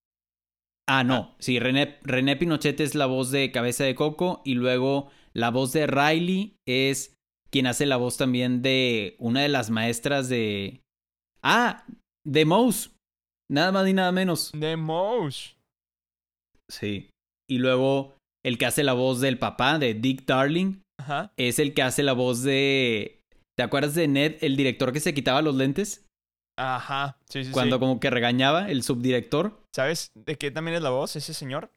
Ah, 0.88 1.04
no. 1.04 1.34
Sí, 1.38 1.58
René, 1.58 1.98
René 2.02 2.36
Pinochet 2.36 2.80
es 2.80 2.94
la 2.94 3.06
voz 3.06 3.30
de 3.30 3.50
cabeza 3.50 3.84
de 3.84 3.94
coco. 3.94 4.42
Y 4.44 4.54
luego 4.54 5.10
la 5.32 5.50
voz 5.50 5.72
de 5.72 5.86
Riley 5.86 6.56
es 6.66 7.14
quien 7.50 7.66
hace 7.66 7.86
la 7.86 7.96
voz 7.96 8.16
también 8.16 8.62
de 8.62 9.16
una 9.18 9.42
de 9.42 9.48
las 9.48 9.70
maestras 9.70 10.28
de. 10.28 10.80
Ah, 11.42 11.84
de 12.24 12.44
Mouse. 12.44 12.90
Nada 13.50 13.72
más 13.72 13.84
ni 13.84 13.92
nada 13.92 14.12
menos. 14.12 14.50
De 14.52 14.76
Mouse. 14.76 15.56
Sí. 16.68 17.10
Y 17.48 17.58
luego 17.58 18.16
el 18.44 18.58
que 18.58 18.66
hace 18.66 18.84
la 18.84 18.92
voz 18.92 19.20
del 19.20 19.38
papá, 19.38 19.78
de 19.78 19.94
Dick 19.94 20.24
Darling, 20.24 20.82
Ajá. 21.00 21.32
es 21.36 21.58
el 21.58 21.74
que 21.74 21.82
hace 21.82 22.02
la 22.02 22.12
voz 22.12 22.42
de. 22.42 23.20
¿Te 23.56 23.62
acuerdas 23.62 23.94
de 23.94 24.06
Ned, 24.08 24.36
el 24.40 24.56
director 24.56 24.92
que 24.92 25.00
se 25.00 25.14
quitaba 25.14 25.42
los 25.42 25.54
lentes? 25.54 26.05
Ajá. 26.58 27.18
Sí, 27.28 27.44
sí, 27.44 27.50
Cuando 27.50 27.76
sí. 27.76 27.80
como 27.80 28.00
que 28.00 28.10
regañaba, 28.10 28.70
el 28.70 28.82
subdirector. 28.82 29.60
¿Sabes 29.74 30.10
de 30.14 30.36
qué 30.36 30.50
también 30.50 30.76
es 30.76 30.82
la 30.82 30.90
voz 30.90 31.14
ese 31.16 31.34
señor? 31.34 31.70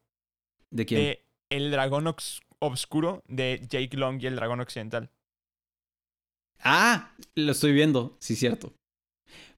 ¿De 0.72 0.86
quién? 0.86 1.02
De 1.02 1.26
El 1.50 1.72
Dragón 1.72 2.08
Ox- 2.08 2.42
Obscuro 2.60 3.22
de 3.28 3.66
Jake 3.70 3.96
Long 3.98 4.22
y 4.22 4.28
el 4.28 4.36
Dragón 4.36 4.60
Occidental. 4.62 5.10
Ah, 6.62 7.14
lo 7.36 7.52
estoy 7.52 7.72
viendo, 7.74 8.18
sí, 8.20 8.36
cierto. 8.36 8.74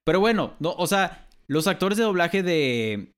Pero 0.03 0.19
bueno, 0.19 0.55
no, 0.59 0.71
o 0.73 0.87
sea, 0.87 1.27
los 1.47 1.67
actores 1.67 1.97
de 1.97 2.03
doblaje 2.03 2.43
de. 2.43 3.11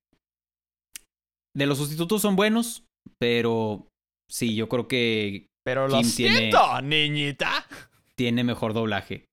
De 1.56 1.66
los 1.66 1.78
sustitutos 1.78 2.22
son 2.22 2.36
buenos, 2.36 2.84
pero 3.20 3.88
sí, 4.30 4.56
yo 4.56 4.68
creo 4.70 4.88
que 4.88 5.48
Pero 5.64 5.88
lo 5.88 5.96
tiene- 6.00 6.10
siento, 6.10 6.82
niñita. 6.82 7.66
tiene 8.16 8.44
mejor 8.44 8.74
doblaje. 8.74 9.26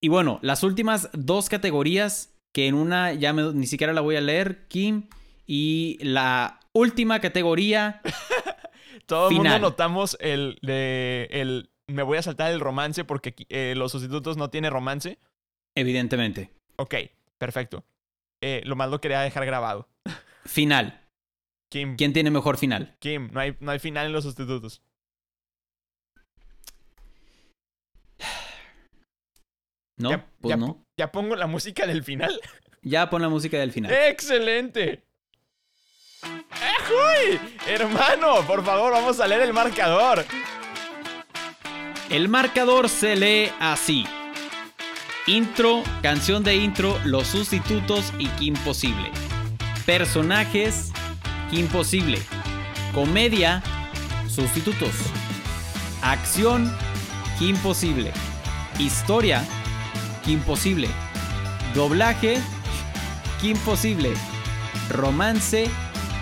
Y 0.00 0.08
bueno, 0.08 0.38
las 0.42 0.62
últimas 0.62 1.08
dos 1.12 1.48
categorías, 1.48 2.34
que 2.54 2.66
en 2.68 2.74
una 2.74 3.12
ya 3.14 3.32
me- 3.32 3.52
ni 3.52 3.66
siquiera 3.66 3.92
la 3.92 4.00
voy 4.00 4.16
a 4.16 4.20
leer, 4.20 4.66
Kim, 4.68 5.08
y 5.46 5.98
la 6.00 6.60
última 6.72 7.20
categoría, 7.20 8.00
Todo 9.06 9.30
el 9.30 9.36
mundo 9.36 9.58
notamos 9.58 10.16
el 10.20 10.58
de 10.60 11.28
el 11.30 11.70
me 11.86 12.02
voy 12.02 12.18
a 12.18 12.22
saltar 12.22 12.52
el 12.52 12.60
romance 12.60 13.04
porque 13.04 13.34
eh, 13.48 13.72
los 13.74 13.92
sustitutos 13.92 14.36
no 14.36 14.50
tiene 14.50 14.68
romance. 14.68 15.18
evidentemente, 15.74 16.50
Ok, 16.76 16.94
perfecto. 17.38 17.84
Eh, 18.42 18.60
lo 18.66 18.76
más 18.76 18.90
lo 18.90 19.00
quería 19.00 19.20
dejar 19.20 19.46
grabado. 19.46 19.88
final. 20.44 21.00
Kim, 21.70 21.96
¿Quién 21.96 22.12
tiene 22.12 22.30
mejor 22.30 22.56
final? 22.58 22.94
Kim, 22.98 23.30
no 23.32 23.40
hay, 23.40 23.56
no 23.60 23.70
hay 23.72 23.78
final 23.78 24.06
en 24.06 24.12
los 24.12 24.24
sustitutos. 24.24 24.82
¿No? 29.98 30.10
ya, 30.10 30.26
pues 30.40 30.50
ya 30.50 30.56
no. 30.56 30.86
ya 30.96 31.12
pongo 31.12 31.36
la 31.36 31.46
música 31.46 31.86
del 31.86 32.02
final. 32.02 32.40
Ya 32.80 33.10
pon 33.10 33.20
la 33.20 33.28
música 33.28 33.58
del 33.58 33.72
final. 33.72 33.92
¡Excelente! 33.92 35.04
¡Ejuy! 36.22 37.40
Hermano, 37.66 38.46
por 38.46 38.64
favor, 38.64 38.92
vamos 38.92 39.18
a 39.18 39.26
leer 39.26 39.42
el 39.42 39.52
marcador. 39.52 40.24
El 42.08 42.28
marcador 42.28 42.88
se 42.88 43.16
lee 43.16 43.50
así. 43.58 44.06
Intro, 45.26 45.82
canción 46.02 46.42
de 46.44 46.56
intro, 46.56 46.98
los 47.04 47.26
sustitutos 47.26 48.12
y 48.18 48.28
Kim 48.28 48.54
Possible. 48.64 49.10
Personajes, 49.84 50.90
Kim 51.50 51.66
Possible. 51.66 52.18
Comedia, 52.94 53.62
sustitutos. 54.28 54.94
Acción, 56.00 56.72
Kim 57.38 57.56
Possible. 57.58 58.12
Historia, 58.78 59.44
Kim 60.28 60.40
Possible. 60.40 60.88
Doblaje, 61.74 62.38
Kim 63.40 63.56
Possible. 63.60 64.12
Romance, 64.90 65.70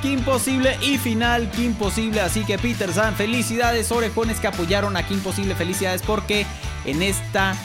Kim 0.01 0.23
Possible 0.23 0.79
y 0.81 0.97
final 0.97 1.51
Kim 1.51 1.75
Possible. 1.75 2.21
Así 2.21 2.45
que 2.45 2.57
Peter 2.57 2.93
San, 2.93 3.17
felicidades 3.17 3.91
orejones 3.91 4.39
que 4.39 4.47
apoyaron 4.47 4.97
a 4.97 5.05
Kim 5.05 5.19
Possible. 5.19 5.57
Felicidades 5.57 6.03
porque 6.03 6.47
en 6.85 7.03
esta, 7.03 7.57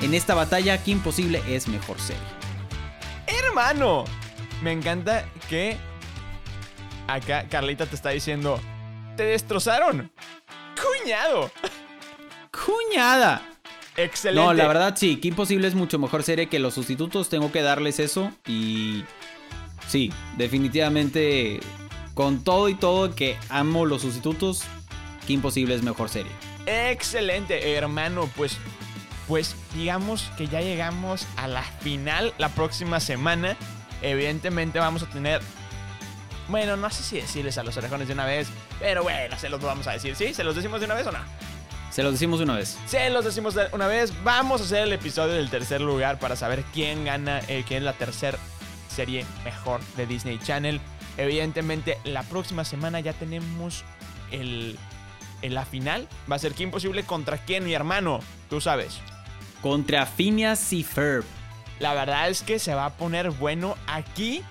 en 0.00 0.14
esta 0.14 0.34
batalla 0.34 0.82
Kim 0.82 0.98
Possible 0.98 1.40
es 1.46 1.68
mejor 1.68 2.00
serie. 2.00 2.20
Hermano, 3.28 4.02
me 4.62 4.72
encanta 4.72 5.24
que 5.48 5.76
acá 7.06 7.46
Carlita 7.48 7.86
te 7.86 7.94
está 7.94 8.10
diciendo, 8.10 8.58
te 9.16 9.26
destrozaron. 9.26 10.10
Cuñado. 10.74 11.52
¡Cuñada! 12.50 13.53
Excelente. 13.96 14.44
No, 14.44 14.52
la 14.52 14.66
verdad 14.66 14.94
sí, 14.96 15.16
Kim 15.16 15.34
Possible 15.34 15.68
es 15.68 15.74
mucho 15.74 15.98
mejor 15.98 16.22
serie 16.22 16.48
que 16.48 16.58
los 16.58 16.74
sustitutos. 16.74 17.28
Tengo 17.28 17.52
que 17.52 17.62
darles 17.62 18.00
eso. 18.00 18.32
Y 18.46 19.04
sí, 19.88 20.12
definitivamente 20.36 21.60
con 22.14 22.42
todo 22.44 22.68
y 22.68 22.74
todo 22.74 23.14
que 23.14 23.36
amo 23.48 23.86
los 23.86 24.02
sustitutos, 24.02 24.62
Kim 25.26 25.42
Possible 25.42 25.74
es 25.74 25.82
mejor 25.82 26.08
serie. 26.08 26.32
Excelente, 26.66 27.74
hermano. 27.74 28.30
Pues, 28.36 28.56
pues 29.28 29.56
digamos 29.74 30.30
que 30.36 30.46
ya 30.48 30.60
llegamos 30.60 31.26
a 31.36 31.48
la 31.48 31.62
final 31.62 32.32
la 32.38 32.48
próxima 32.48 33.00
semana. 33.00 33.56
Evidentemente 34.02 34.78
vamos 34.78 35.02
a 35.02 35.06
tener... 35.06 35.40
Bueno, 36.48 36.76
no 36.76 36.90
sé 36.90 37.02
si 37.02 37.16
decirles 37.16 37.56
a 37.56 37.62
los 37.62 37.76
orejones 37.78 38.06
de 38.06 38.12
una 38.12 38.26
vez, 38.26 38.48
pero 38.78 39.02
bueno, 39.02 39.38
se 39.38 39.48
los 39.48 39.62
vamos 39.62 39.86
a 39.86 39.92
decir. 39.92 40.14
¿Sí? 40.14 40.34
¿Se 40.34 40.44
los 40.44 40.54
decimos 40.54 40.78
de 40.80 40.86
una 40.86 40.94
vez 40.94 41.06
o 41.06 41.12
no? 41.12 41.20
Se 41.94 42.02
los 42.02 42.12
decimos 42.12 42.40
una 42.40 42.56
vez. 42.56 42.76
Se 42.86 43.08
los 43.10 43.24
decimos 43.24 43.54
de 43.54 43.68
una 43.72 43.86
vez. 43.86 44.12
Vamos 44.24 44.60
a 44.60 44.64
hacer 44.64 44.78
el 44.82 44.92
episodio 44.92 45.34
del 45.34 45.48
tercer 45.48 45.80
lugar 45.80 46.18
para 46.18 46.34
saber 46.34 46.64
quién 46.72 47.04
gana, 47.04 47.38
eh, 47.46 47.64
quién 47.68 47.78
es 47.78 47.84
la 47.84 47.92
tercera 47.92 48.36
serie 48.88 49.24
mejor 49.44 49.80
de 49.96 50.04
Disney 50.06 50.40
Channel. 50.42 50.80
Evidentemente, 51.18 51.98
la 52.02 52.24
próxima 52.24 52.64
semana 52.64 52.98
ya 52.98 53.12
tenemos 53.12 53.84
el, 54.32 54.76
el- 55.42 55.54
la 55.54 55.64
final. 55.64 56.08
Va 56.30 56.34
a 56.34 56.38
ser 56.40 56.52
Kim 56.54 56.72
Posible 56.72 57.04
contra 57.04 57.38
quién, 57.38 57.62
mi 57.64 57.74
hermano. 57.74 58.18
Tú 58.50 58.60
sabes. 58.60 58.98
Contra 59.62 60.04
Phineas 60.04 60.72
y 60.72 60.82
Ferb. 60.82 61.24
La 61.78 61.94
verdad 61.94 62.28
es 62.28 62.42
que 62.42 62.58
se 62.58 62.74
va 62.74 62.86
a 62.86 62.96
poner 62.96 63.30
bueno. 63.30 63.76
Aquí 63.86 64.42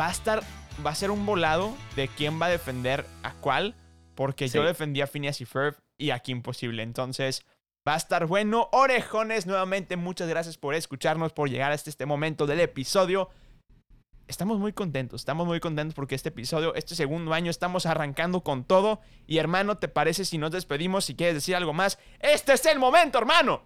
va 0.00 0.06
a 0.06 0.10
estar. 0.12 0.44
Va 0.86 0.90
a 0.90 0.94
ser 0.94 1.10
un 1.10 1.26
volado 1.26 1.74
de 1.96 2.06
quién 2.06 2.40
va 2.40 2.46
a 2.46 2.50
defender 2.50 3.04
a 3.24 3.32
cuál. 3.32 3.74
Porque 4.14 4.48
Sí. 4.48 4.54
yo 4.58 4.62
defendí 4.64 5.00
a 5.00 5.08
Phineas 5.08 5.40
y 5.40 5.44
Ferb 5.44 5.74
y 5.98 6.10
aquí 6.10 6.32
imposible. 6.32 6.82
Entonces, 6.82 7.44
va 7.86 7.94
a 7.94 7.98
estar 7.98 8.26
bueno. 8.26 8.68
Orejones, 8.72 9.46
nuevamente, 9.46 9.96
muchas 9.96 10.28
gracias 10.28 10.58
por 10.58 10.74
escucharnos, 10.74 11.32
por 11.32 11.50
llegar 11.50 11.72
hasta 11.72 11.90
este 11.90 12.06
momento 12.06 12.46
del 12.46 12.60
episodio. 12.60 13.30
Estamos 14.26 14.58
muy 14.58 14.72
contentos, 14.72 15.20
estamos 15.20 15.46
muy 15.46 15.60
contentos 15.60 15.94
porque 15.94 16.14
este 16.14 16.30
episodio, 16.30 16.74
este 16.74 16.94
segundo 16.94 17.34
año, 17.34 17.50
estamos 17.50 17.84
arrancando 17.84 18.42
con 18.42 18.64
todo. 18.64 19.00
Y 19.26 19.36
hermano, 19.36 19.76
¿te 19.76 19.88
parece 19.88 20.24
si 20.24 20.38
nos 20.38 20.50
despedimos? 20.50 21.04
Si 21.04 21.14
quieres 21.14 21.34
decir 21.34 21.56
algo 21.56 21.74
más, 21.74 21.98
este 22.20 22.54
es 22.54 22.64
el 22.64 22.78
momento, 22.78 23.18
hermano. 23.18 23.62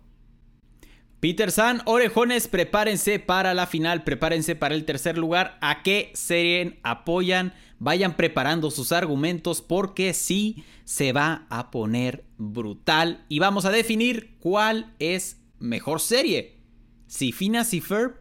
Peter 1.21 1.51
San, 1.51 1.83
orejones, 1.85 2.47
prepárense 2.47 3.19
para 3.19 3.53
la 3.53 3.67
final, 3.67 4.05
prepárense 4.05 4.55
para 4.55 4.77
el 4.77 4.85
tercer 4.85 5.19
lugar. 5.19 5.59
¿A 5.61 5.83
qué 5.83 6.13
serie 6.15 6.79
apoyan? 6.85 7.55
Vayan 7.79 8.17
preparando 8.17 8.71
sus 8.71 8.93
argumentos 8.93 9.63
porque 9.63 10.13
sí 10.15 10.65
se 10.85 11.13
va 11.13 11.47
a 11.49 11.71
poner 11.71 12.25
brutal 12.37 13.25
y 13.29 13.39
vamos 13.39 13.65
a 13.65 13.71
definir 13.71 14.37
cuál 14.41 14.95
es 14.99 15.41
mejor 15.59 16.01
serie. 16.01 16.59
Si 17.07 17.33
Phineas 17.33 17.73
y 17.75 17.81
Ferb 17.81 18.17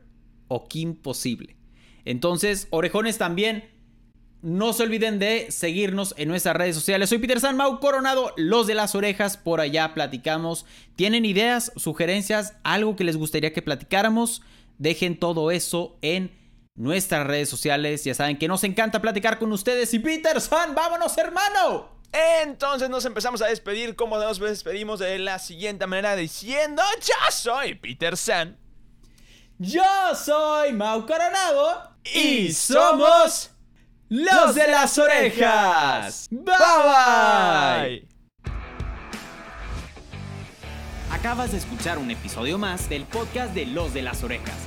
o 0.47 0.67
Kim 0.67 0.95
Possible. 0.95 1.55
Entonces, 2.05 2.67
orejones 2.69 3.17
también, 3.17 3.65
no 4.41 4.71
se 4.71 4.83
olviden 4.83 5.19
de 5.19 5.47
seguirnos 5.49 6.13
en 6.17 6.29
nuestras 6.29 6.55
redes 6.55 6.75
sociales. 6.75 7.09
Soy 7.09 7.17
Peter 7.17 7.39
San 7.39 7.57
Mau 7.57 7.79
Coronado, 7.79 8.33
los 8.37 8.67
de 8.67 8.75
las 8.75 8.95
orejas, 8.95 9.35
por 9.35 9.59
allá 9.59 9.93
platicamos. 9.93 10.65
¿Tienen 10.95 11.25
ideas, 11.25 11.71
sugerencias, 11.75 12.55
algo 12.63 12.95
que 12.95 13.03
les 13.03 13.17
gustaría 13.17 13.51
que 13.51 13.61
platicáramos? 13.61 14.41
Dejen 14.77 15.17
todo 15.17 15.51
eso 15.51 15.97
en 16.01 16.31
nuestras 16.77 17.27
redes 17.27 17.49
sociales. 17.49 18.05
Ya 18.05 18.13
saben 18.13 18.37
que 18.37 18.47
nos 18.47 18.63
encanta 18.63 19.01
platicar 19.01 19.37
con 19.37 19.51
ustedes. 19.51 19.93
Y 19.93 19.99
Peter 19.99 20.39
San, 20.39 20.73
vámonos 20.73 21.17
hermano. 21.17 21.97
Entonces 22.13 22.89
nos 22.89 23.03
empezamos 23.03 23.41
a 23.41 23.47
despedir 23.47 23.95
como 23.95 24.17
nos 24.17 24.39
despedimos 24.39 24.99
de 24.99 25.19
la 25.19 25.39
siguiente 25.39 25.85
manera 25.87 26.15
diciendo 26.15 26.81
yo 27.01 27.31
soy 27.31 27.75
Peter 27.75 28.15
San 28.15 28.57
Yo 29.57 29.83
soy 30.15 30.71
Mau 30.71 31.05
Coronado 31.05 31.91
y 32.13 32.53
somos 32.53 33.51
los 34.07 34.55
de 34.55 34.67
las 34.67 34.97
orejas. 34.97 36.27
Bye 36.31 36.55
bye. 36.85 38.07
Acabas 41.11 41.51
de 41.51 41.57
escuchar 41.57 41.97
un 41.97 42.09
episodio 42.09 42.57
más 42.57 42.87
del 42.87 43.03
podcast 43.03 43.53
de 43.53 43.65
Los 43.65 43.93
de 43.93 44.01
las 44.01 44.23
Orejas. 44.23 44.66